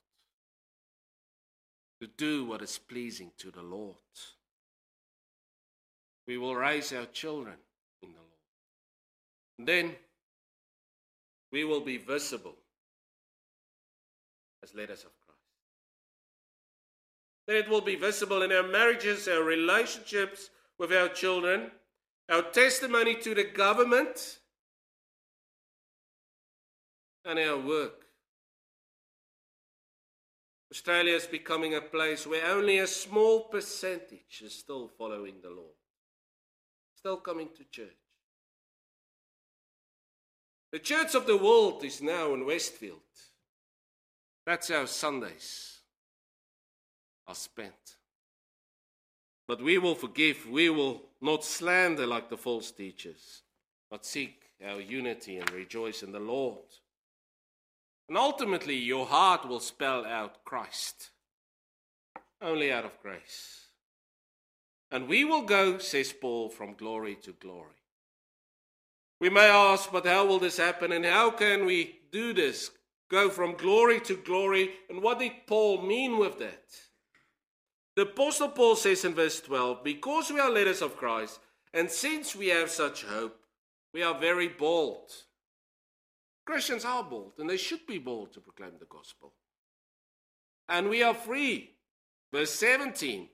to 2.04 2.10
do 2.18 2.44
what 2.44 2.60
is 2.60 2.78
pleasing 2.78 3.30
to 3.38 3.50
the 3.50 3.62
Lord. 3.62 3.96
we 6.26 6.36
will 6.36 6.54
raise 6.54 6.92
our 6.92 7.06
children 7.06 7.56
in 8.02 8.10
the 8.10 8.18
Lord. 8.18 8.30
And 9.58 9.68
then 9.68 9.96
we 11.50 11.64
will 11.64 11.80
be 11.80 11.96
visible 11.96 12.56
as 14.62 14.74
letters 14.74 15.04
of 15.04 15.12
Christ. 15.24 15.40
Then 17.46 17.56
it 17.56 17.68
will 17.68 17.82
be 17.82 17.96
visible 17.96 18.42
in 18.42 18.52
our 18.52 18.62
marriages, 18.62 19.28
our 19.28 19.42
relationships 19.42 20.50
with 20.78 20.92
our 20.92 21.08
children, 21.08 21.70
our 22.28 22.42
testimony 22.42 23.14
to 23.16 23.34
the 23.34 23.44
government, 23.44 24.40
and 27.24 27.38
our 27.38 27.58
work. 27.58 28.03
Australia 30.74 31.14
is 31.14 31.26
becoming 31.26 31.76
a 31.76 31.80
place 31.80 32.26
where 32.26 32.44
only 32.50 32.78
a 32.78 32.86
small 32.88 33.42
percentage 33.42 34.42
is 34.44 34.52
still 34.52 34.90
following 34.98 35.36
the 35.40 35.48
law, 35.48 35.70
still 36.96 37.18
coming 37.18 37.48
to 37.56 37.62
church. 37.70 37.94
The 40.72 40.80
church 40.80 41.14
of 41.14 41.28
the 41.28 41.36
world 41.36 41.84
is 41.84 42.02
now 42.02 42.34
in 42.34 42.44
Westfield. 42.44 42.98
That's 44.44 44.68
how 44.68 44.86
Sundays 44.86 45.78
are 47.28 47.36
spent. 47.36 47.98
But 49.46 49.62
we 49.62 49.78
will 49.78 49.94
forgive, 49.94 50.44
we 50.50 50.70
will 50.70 51.02
not 51.20 51.44
slander 51.44 52.04
like 52.04 52.28
the 52.28 52.36
false 52.36 52.72
teachers, 52.72 53.42
but 53.88 54.04
seek 54.04 54.42
our 54.66 54.80
unity 54.80 55.36
and 55.36 55.48
rejoice 55.52 56.02
in 56.02 56.10
the 56.10 56.18
Lord. 56.18 56.64
And 58.08 58.18
ultimately, 58.18 58.76
your 58.76 59.06
heart 59.06 59.48
will 59.48 59.60
spell 59.60 60.04
out 60.04 60.44
Christ, 60.44 61.10
only 62.42 62.70
out 62.70 62.84
of 62.84 63.00
grace. 63.02 63.68
And 64.90 65.08
we 65.08 65.24
will 65.24 65.42
go, 65.42 65.78
says 65.78 66.12
Paul, 66.12 66.50
from 66.50 66.74
glory 66.74 67.16
to 67.22 67.32
glory. 67.32 67.70
We 69.20 69.30
may 69.30 69.48
ask, 69.48 69.90
but 69.90 70.06
how 70.06 70.26
will 70.26 70.38
this 70.38 70.58
happen? 70.58 70.92
And 70.92 71.04
how 71.04 71.30
can 71.30 71.64
we 71.64 72.00
do 72.12 72.32
this? 72.32 72.70
Go 73.10 73.30
from 73.30 73.56
glory 73.56 74.00
to 74.00 74.16
glory. 74.16 74.70
And 74.90 75.02
what 75.02 75.18
did 75.18 75.32
Paul 75.46 75.82
mean 75.82 76.18
with 76.18 76.38
that? 76.40 76.64
The 77.96 78.02
Apostle 78.02 78.48
Paul 78.48 78.76
says 78.76 79.04
in 79.04 79.14
verse 79.14 79.40
12, 79.40 79.84
Because 79.84 80.30
we 80.30 80.40
are 80.40 80.50
letters 80.50 80.82
of 80.82 80.96
Christ, 80.96 81.38
and 81.72 81.90
since 81.90 82.34
we 82.34 82.48
have 82.48 82.70
such 82.70 83.04
hope, 83.04 83.38
we 83.92 84.02
are 84.02 84.18
very 84.18 84.48
bold. 84.48 85.12
Christians 86.44 86.84
are 86.84 87.02
bold, 87.02 87.32
and 87.38 87.48
they 87.48 87.56
should 87.56 87.86
be 87.86 87.98
bold 87.98 88.32
to 88.32 88.40
proclaim 88.40 88.72
the 88.78 88.86
gospel. 88.86 89.32
And 90.68 90.88
we 90.88 91.02
are 91.02 91.14
free. 91.14 91.70
Verse 92.32 92.50
17 92.50 93.28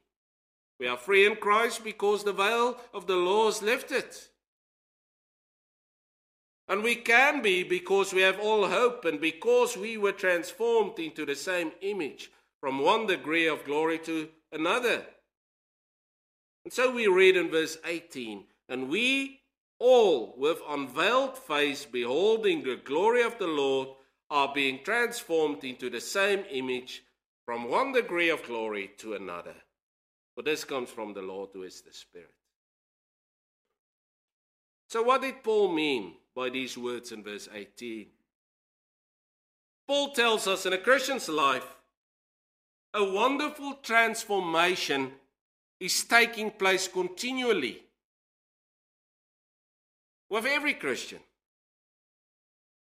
We 0.78 0.86
are 0.86 0.96
free 0.96 1.26
in 1.26 1.36
Christ 1.36 1.82
because 1.82 2.24
the 2.24 2.32
veil 2.32 2.78
of 2.92 3.06
the 3.06 3.16
law 3.16 3.48
is 3.48 3.62
lifted. 3.62 4.06
And 6.68 6.84
we 6.84 6.94
can 6.94 7.42
be 7.42 7.64
because 7.64 8.12
we 8.12 8.20
have 8.20 8.38
all 8.38 8.68
hope 8.68 9.04
and 9.04 9.20
because 9.20 9.76
we 9.76 9.96
were 9.96 10.12
transformed 10.12 11.00
into 11.00 11.26
the 11.26 11.34
same 11.34 11.72
image 11.80 12.30
from 12.60 12.78
one 12.78 13.06
degree 13.06 13.48
of 13.48 13.64
glory 13.64 13.98
to 14.00 14.28
another. 14.52 15.04
And 16.64 16.72
so 16.72 16.92
we 16.92 17.08
read 17.08 17.36
in 17.36 17.50
verse 17.50 17.76
18 17.84 18.44
And 18.68 18.88
we 18.88 19.39
all, 19.80 20.34
with 20.36 20.60
unveiled 20.68 21.36
face, 21.36 21.86
beholding 21.86 22.62
the 22.62 22.76
glory 22.76 23.22
of 23.22 23.38
the 23.38 23.46
Lord, 23.46 23.88
are 24.30 24.52
being 24.54 24.80
transformed 24.84 25.64
into 25.64 25.90
the 25.90 26.00
same 26.00 26.44
image 26.50 27.02
from 27.44 27.68
one 27.68 27.92
degree 27.92 28.28
of 28.28 28.44
glory 28.44 28.92
to 28.98 29.14
another. 29.14 29.54
For 30.34 30.42
this 30.42 30.62
comes 30.64 30.90
from 30.90 31.14
the 31.14 31.22
Lord 31.22 31.50
who 31.52 31.64
is 31.64 31.80
the 31.80 31.92
Spirit. 31.92 32.34
So, 34.88 35.02
what 35.02 35.22
did 35.22 35.42
Paul 35.42 35.72
mean 35.72 36.14
by 36.36 36.50
these 36.50 36.76
words 36.76 37.10
in 37.10 37.24
verse 37.24 37.48
18? 37.52 38.06
Paul 39.88 40.12
tells 40.12 40.46
us 40.46 40.66
in 40.66 40.72
a 40.72 40.78
Christian's 40.78 41.28
life, 41.28 41.66
a 42.92 43.04
wonderful 43.04 43.78
transformation 43.82 45.12
is 45.80 46.04
taking 46.04 46.50
place 46.50 46.86
continually 46.86 47.82
with 50.30 50.46
every 50.46 50.74
Christian. 50.74 51.18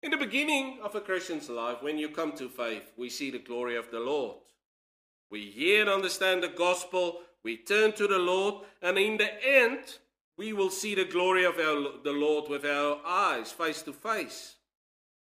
In 0.02 0.10
the 0.10 0.16
beginning 0.16 0.78
of 0.82 0.94
a 0.94 1.00
Christian's 1.00 1.50
life, 1.50 1.82
when 1.82 1.98
you 1.98 2.08
come 2.08 2.32
to 2.32 2.48
faith, 2.48 2.92
we 2.96 3.10
see 3.10 3.30
the 3.30 3.38
glory 3.38 3.76
of 3.76 3.90
the 3.90 4.00
Lord. 4.00 4.36
We 5.30 5.50
hear 5.50 5.80
and 5.80 5.90
understand 5.90 6.42
the 6.42 6.48
gospel, 6.48 7.20
we 7.42 7.56
turn 7.56 7.92
to 7.92 8.06
the 8.06 8.18
Lord, 8.18 8.64
and 8.80 8.96
in 8.98 9.16
the 9.16 9.44
end, 9.44 9.98
we 10.36 10.52
will 10.52 10.70
see 10.70 10.94
the 10.94 11.04
glory 11.04 11.44
of 11.44 11.58
our, 11.58 12.02
the 12.02 12.12
Lord 12.12 12.48
with 12.48 12.64
our 12.64 13.00
eyes, 13.04 13.50
face 13.50 13.82
to 13.82 13.92
face. 13.92 14.56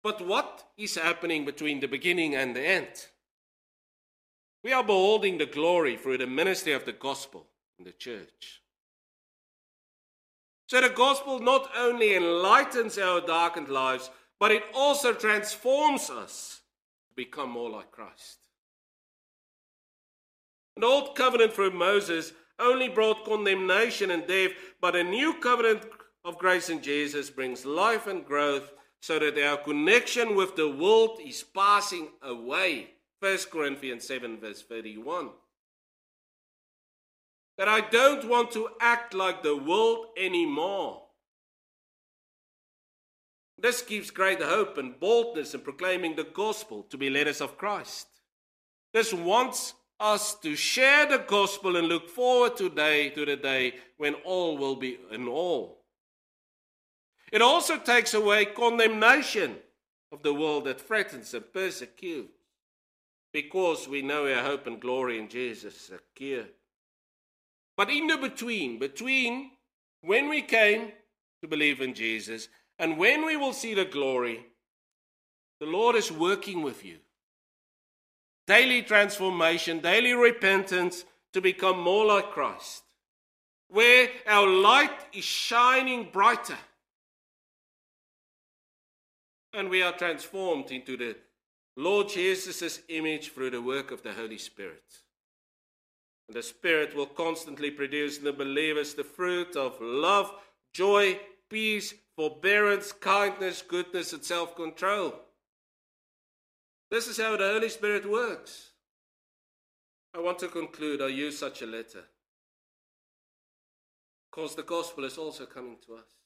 But 0.04 0.26
what 0.26 0.68
is 0.78 0.96
happening 0.96 1.46
between 1.46 1.80
the 1.80 1.88
beginning 1.88 2.36
and 2.36 2.56
the 2.56 2.62
end? 2.62 3.08
We 4.64 4.74
are 4.74 4.84
beholding 4.84 5.38
the 5.38 5.46
glory 5.46 5.98
through 5.98 6.18
the 6.18 6.28
ministry 6.28 6.74
of 6.74 6.86
the 6.86 6.94
gospel 6.94 7.48
in 7.80 7.86
the 7.86 7.92
church. 7.92 8.62
So 10.68 10.82
the 10.82 10.90
gospel 10.90 11.40
not 11.40 11.70
only 11.78 12.16
enlightens 12.16 12.98
our 12.98 13.22
darkened 13.22 13.70
lives, 13.70 14.10
but 14.40 14.52
it 14.52 14.64
also 14.74 15.14
transforms 15.14 16.10
us 16.10 16.62
to 17.10 17.16
become 17.16 17.50
more 17.50 17.70
like 17.70 17.90
Christ. 17.92 18.40
An 20.76 20.84
old 20.84 21.16
covenant 21.16 21.54
through 21.54 21.72
Moses 21.72 22.34
only 22.60 22.90
brought 22.90 23.26
condemnation 23.26 24.12
and 24.12 24.28
death, 24.28 24.52
but 24.82 24.96
a 24.96 25.04
new 25.04 25.36
covenant 25.36 25.84
of 26.26 26.38
grace 26.38 26.70
in 26.70 26.82
Jesus 26.82 27.30
brings 27.30 27.66
life 27.66 28.06
and 28.06 28.26
growth 28.26 28.74
so 29.00 29.18
that 29.20 29.42
our 29.42 29.58
connection 29.58 30.36
with 30.36 30.56
the 30.56 30.70
world 30.70 31.20
is 31.26 31.44
passing 31.44 32.10
away. 32.22 32.90
1 33.22 33.38
Corinthians 33.52 34.06
7, 34.06 34.38
verse 34.40 34.62
31 34.64 35.30
that 37.58 37.68
I 37.68 37.82
don't 37.82 38.28
want 38.30 38.52
to 38.52 38.70
act 38.80 39.14
like 39.14 39.42
the 39.42 39.56
world 39.56 40.08
anymore. 40.18 41.04
This 43.60 43.82
gives 43.82 44.12
great 44.12 44.42
hope 44.42 44.78
and 44.78 45.00
boldness 45.00 45.56
in 45.56 45.62
proclaiming 45.62 46.16
the 46.16 46.24
gospel 46.24 46.84
to 46.84 46.98
be 46.98 47.10
letters 47.10 47.42
of 47.42 47.58
Christ. 47.58 48.08
This 48.94 49.14
wants 49.14 49.74
us 50.00 50.36
to 50.36 50.56
share 50.56 51.08
the 51.08 51.18
gospel 51.18 51.76
and 51.76 51.88
look 51.88 52.08
forward 52.08 52.56
today 52.56 53.10
to 53.10 53.26
the 53.26 53.36
day 53.36 53.74
when 53.98 54.14
all 54.26 54.58
will 54.58 54.76
be 54.76 55.00
in 55.12 55.28
all. 55.28 55.86
It 57.32 57.42
also 57.42 57.78
takes 57.78 58.14
away 58.14 58.46
condemnation 58.46 59.58
of 60.12 60.22
the 60.22 60.34
world 60.34 60.66
that 60.66 60.80
threatens 60.80 61.34
and 61.34 61.52
persecutes 61.52 62.32
because 63.34 63.88
we 63.88 64.02
know 64.02 64.32
our 64.32 64.44
hope 64.44 64.68
and 64.68 64.80
glory 64.80 65.20
in 65.20 65.28
Jesus 65.28 65.76
secure. 65.76 66.46
But 67.78 67.92
in 67.92 68.08
the 68.08 68.18
between, 68.18 68.80
between 68.80 69.52
when 70.02 70.28
we 70.28 70.42
came 70.42 70.92
to 71.42 71.48
believe 71.48 71.80
in 71.80 71.94
Jesus 71.94 72.50
and 72.80 72.98
when 72.98 73.26
we 73.26 73.38
will 73.38 73.54
see 73.54 73.76
the 73.76 73.86
glory, 73.86 74.44
the 75.60 75.68
Lord 75.68 75.96
is 75.96 76.12
working 76.12 76.64
with 76.64 76.84
you. 76.84 76.98
Daily 78.48 78.82
transformation, 78.82 79.80
daily 79.80 80.14
repentance 80.14 81.06
to 81.34 81.42
become 81.42 81.80
more 81.80 82.06
like 82.06 82.32
Christ, 82.32 82.84
where 83.70 84.10
our 84.26 84.48
light 84.48 84.98
is 85.14 85.24
shining 85.24 86.10
brighter 86.12 86.58
and 89.54 89.70
we 89.70 89.82
are 89.82 89.92
transformed 89.92 90.72
into 90.72 90.98
the 90.98 91.16
Lord 91.76 92.10
Jesus' 92.10 92.82
image 92.90 93.32
through 93.32 93.52
the 93.52 93.62
work 93.62 93.92
of 93.92 94.04
the 94.04 94.14
Holy 94.14 94.38
Spirit. 94.38 94.84
And 96.28 96.36
the 96.36 96.44
Spirit 96.44 96.96
will 96.96 97.06
constantly 97.06 97.72
produce 97.72 98.18
in 98.18 98.24
the 98.24 98.34
believers 98.34 98.94
the 98.94 99.04
fruit 99.04 99.56
of 99.56 99.78
love, 99.80 100.32
joy, 100.74 101.20
peace, 101.50 101.94
forbearance, 102.16 102.92
kindness, 102.92 103.62
goodness, 103.62 104.14
and 104.14 104.24
self 104.24 104.56
control. 104.56 105.14
This 106.90 107.08
is 107.08 107.18
how 107.18 107.36
the 107.38 107.48
Holy 107.48 107.70
Spirit 107.70 108.10
works. 108.10 108.72
I 110.14 110.20
want 110.20 110.40
to 110.40 110.48
conclude. 110.48 111.02
I 111.02 111.08
use 111.08 111.38
such 111.38 111.62
a 111.62 111.66
letter 111.66 112.04
because 114.30 114.56
the 114.56 114.64
gospel 114.64 115.04
is 115.04 115.18
also 115.18 115.46
coming 115.46 115.78
to 115.86 115.96
us. 115.96 116.18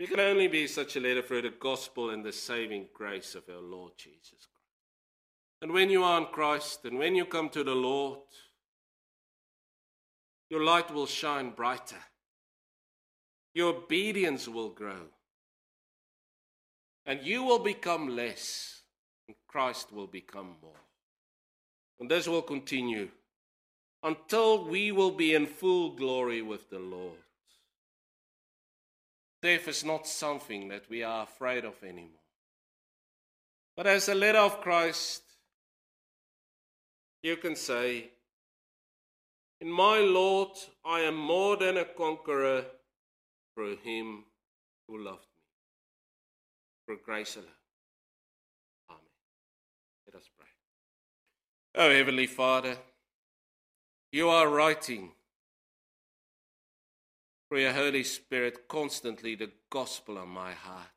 We 0.00 0.06
can 0.06 0.20
only 0.20 0.48
be 0.48 0.66
such 0.66 0.96
a 0.96 1.00
letter 1.00 1.22
through 1.22 1.42
the 1.42 1.50
gospel 1.50 2.10
and 2.10 2.24
the 2.24 2.32
saving 2.32 2.88
grace 2.92 3.34
of 3.34 3.44
our 3.48 3.60
Lord 3.60 3.92
Jesus 3.96 4.28
Christ. 4.30 4.61
And 5.62 5.70
when 5.70 5.90
you 5.90 6.02
are 6.02 6.18
in 6.18 6.26
Christ 6.26 6.80
and 6.84 6.98
when 6.98 7.14
you 7.14 7.24
come 7.24 7.48
to 7.50 7.62
the 7.62 7.74
Lord, 7.74 8.18
your 10.50 10.64
light 10.64 10.92
will 10.92 11.06
shine 11.06 11.50
brighter. 11.50 12.02
Your 13.54 13.76
obedience 13.76 14.48
will 14.48 14.70
grow. 14.70 15.06
And 17.06 17.22
you 17.22 17.44
will 17.44 17.60
become 17.60 18.08
less, 18.08 18.82
and 19.28 19.36
Christ 19.46 19.92
will 19.92 20.08
become 20.08 20.56
more. 20.60 20.80
And 22.00 22.10
this 22.10 22.26
will 22.26 22.42
continue 22.42 23.08
until 24.02 24.64
we 24.64 24.90
will 24.90 25.12
be 25.12 25.34
in 25.34 25.46
full 25.46 25.94
glory 25.94 26.42
with 26.42 26.70
the 26.70 26.80
Lord. 26.80 27.18
Death 29.40 29.68
is 29.68 29.84
not 29.84 30.08
something 30.08 30.68
that 30.68 30.88
we 30.88 31.04
are 31.04 31.22
afraid 31.22 31.64
of 31.64 31.74
anymore. 31.84 32.18
But 33.76 33.86
as 33.86 34.08
a 34.08 34.14
letter 34.14 34.38
of 34.38 34.60
Christ, 34.60 35.22
you 37.22 37.36
can 37.36 37.56
say, 37.56 38.10
In 39.60 39.70
my 39.70 39.98
Lord, 39.98 40.50
I 40.84 41.00
am 41.00 41.16
more 41.16 41.56
than 41.56 41.76
a 41.76 41.84
conqueror 41.84 42.64
through 43.54 43.76
him 43.76 44.24
who 44.88 44.98
loved 44.98 45.20
me. 45.20 45.42
Through 46.86 46.98
grace 47.04 47.36
alone. 47.36 47.48
Amen. 48.90 49.00
Let 50.06 50.20
us 50.20 50.28
pray. 50.36 50.48
Oh, 51.74 51.90
Heavenly 51.90 52.26
Father, 52.26 52.76
you 54.10 54.28
are 54.28 54.48
writing 54.48 55.12
through 57.48 57.60
your 57.60 57.72
Holy 57.72 58.02
Spirit 58.02 58.66
constantly 58.68 59.34
the 59.36 59.50
gospel 59.70 60.18
on 60.18 60.28
my 60.28 60.52
heart, 60.52 60.88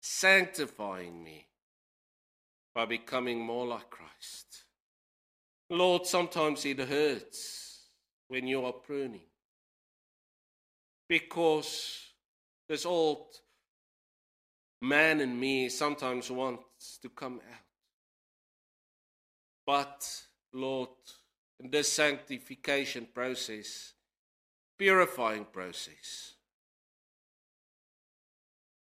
sanctifying 0.00 1.22
me 1.22 1.46
by 2.74 2.84
becoming 2.84 3.40
more 3.40 3.66
like 3.66 3.88
Christ. 3.88 4.64
Lord, 5.70 6.06
sometimes 6.06 6.64
it 6.64 6.78
hurts 6.78 7.88
when 8.28 8.46
you 8.46 8.64
are 8.64 8.72
pruning 8.72 9.28
because 11.08 12.00
this 12.68 12.86
old 12.86 13.26
man 14.80 15.20
in 15.20 15.38
me 15.38 15.68
sometimes 15.68 16.30
wants 16.30 16.98
to 17.02 17.08
come 17.08 17.40
out. 17.50 17.64
But, 19.66 20.22
Lord, 20.52 20.88
in 21.60 21.70
this 21.70 21.92
sanctification 21.92 23.08
process, 23.12 23.92
purifying 24.78 25.44
process, 25.44 26.34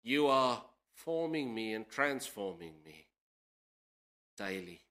you 0.03 0.27
are 0.27 0.63
forming 0.95 1.53
me 1.53 1.73
and 1.73 1.87
transforming 1.87 2.73
me 2.85 3.05
daily. 4.37 4.81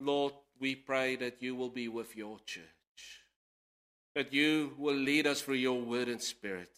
Lord, 0.00 0.32
we 0.58 0.74
pray 0.74 1.16
that 1.16 1.42
you 1.42 1.54
will 1.54 1.68
be 1.68 1.88
with 1.88 2.16
your 2.16 2.38
church, 2.46 2.64
that 4.14 4.32
you 4.32 4.72
will 4.78 4.94
lead 4.94 5.26
us 5.26 5.42
through 5.42 5.56
your 5.56 5.80
word 5.80 6.08
and 6.08 6.20
spirit, 6.20 6.72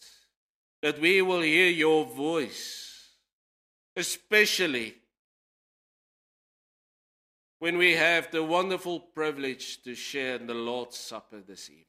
that 0.81 0.99
we 0.99 1.21
will 1.21 1.41
hear 1.41 1.69
your 1.69 2.05
voice, 2.05 3.09
especially 3.95 4.95
when 7.59 7.77
we 7.77 7.93
have 7.93 8.29
the 8.29 8.43
wonderful 8.43 8.99
privilege 8.99 9.81
to 9.83 9.95
share 9.95 10.35
in 10.35 10.47
the 10.47 10.53
Lord's 10.53 10.97
Supper 10.97 11.39
this 11.39 11.69
evening, 11.69 11.85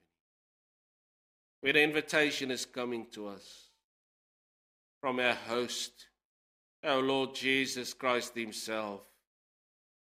where 1.60 1.72
the 1.72 1.82
invitation 1.82 2.52
is 2.52 2.64
coming 2.64 3.06
to 3.12 3.26
us 3.26 3.70
from 5.00 5.18
our 5.18 5.34
host, 5.34 6.06
our 6.84 7.02
Lord 7.02 7.34
Jesus 7.34 7.92
Christ 7.92 8.36
Himself 8.36 9.00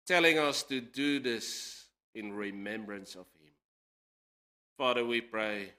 telling 0.09 0.39
us 0.39 0.63
to 0.63 0.81
do 0.81 1.19
this 1.19 1.85
in 2.15 2.33
remembrance 2.33 3.13
of 3.13 3.27
Him. 3.39 3.51
Father, 4.75 5.05
we 5.05 5.21
pray 5.21 5.69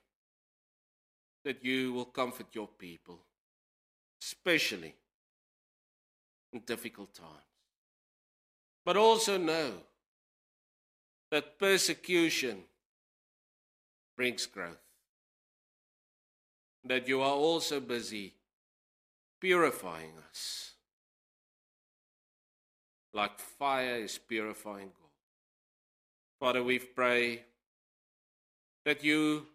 that 1.44 1.64
you 1.64 1.92
will 1.92 2.04
comfort 2.04 2.46
your 2.52 2.68
people, 2.68 3.18
especially 4.22 4.94
in 6.52 6.60
difficult 6.60 7.12
times. 7.12 7.50
But 8.84 8.96
also 8.96 9.36
know 9.36 9.72
that 11.32 11.58
persecution 11.58 12.62
brings 14.16 14.46
growth. 14.46 14.78
That 16.84 17.08
you 17.08 17.20
are 17.20 17.34
also 17.34 17.80
busy 17.80 18.34
purifying 19.40 20.12
us 20.30 20.69
like 23.12 23.38
fire 23.38 23.96
is 23.96 24.18
purifying 24.18 24.90
gold. 24.99 25.11
Father, 26.38 26.62
we 26.62 26.79
pray 26.79 27.42
that 28.85 29.05
you 29.05 29.46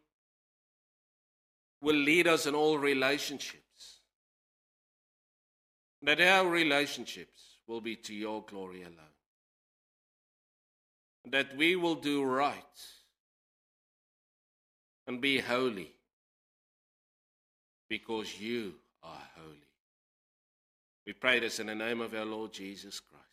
will 1.82 1.96
lead 1.96 2.28
us 2.28 2.46
in 2.46 2.56
all 2.56 2.78
relationships, 2.78 4.00
that 6.02 6.22
our 6.22 6.50
relationships 6.50 7.60
will 7.68 7.82
be 7.82 7.96
to 7.96 8.13
your 8.13 8.44
glory 8.44 8.82
alone, 8.84 8.96
that 11.32 11.56
we 11.58 11.76
will 11.76 11.96
do 11.96 12.24
right 12.24 12.56
and 15.08 15.22
be 15.22 15.39
holy 15.39 15.91
because 17.89 18.39
you 18.39 18.74
are 19.04 19.22
holy. 19.36 19.58
We 21.06 21.13
pray 21.13 21.39
this 21.39 21.60
in 21.60 21.68
the 21.68 21.76
name 21.76 22.02
of 22.02 22.13
our 22.13 22.26
Lord 22.26 22.52
Jesus 22.52 23.00
Christ. 23.00 23.24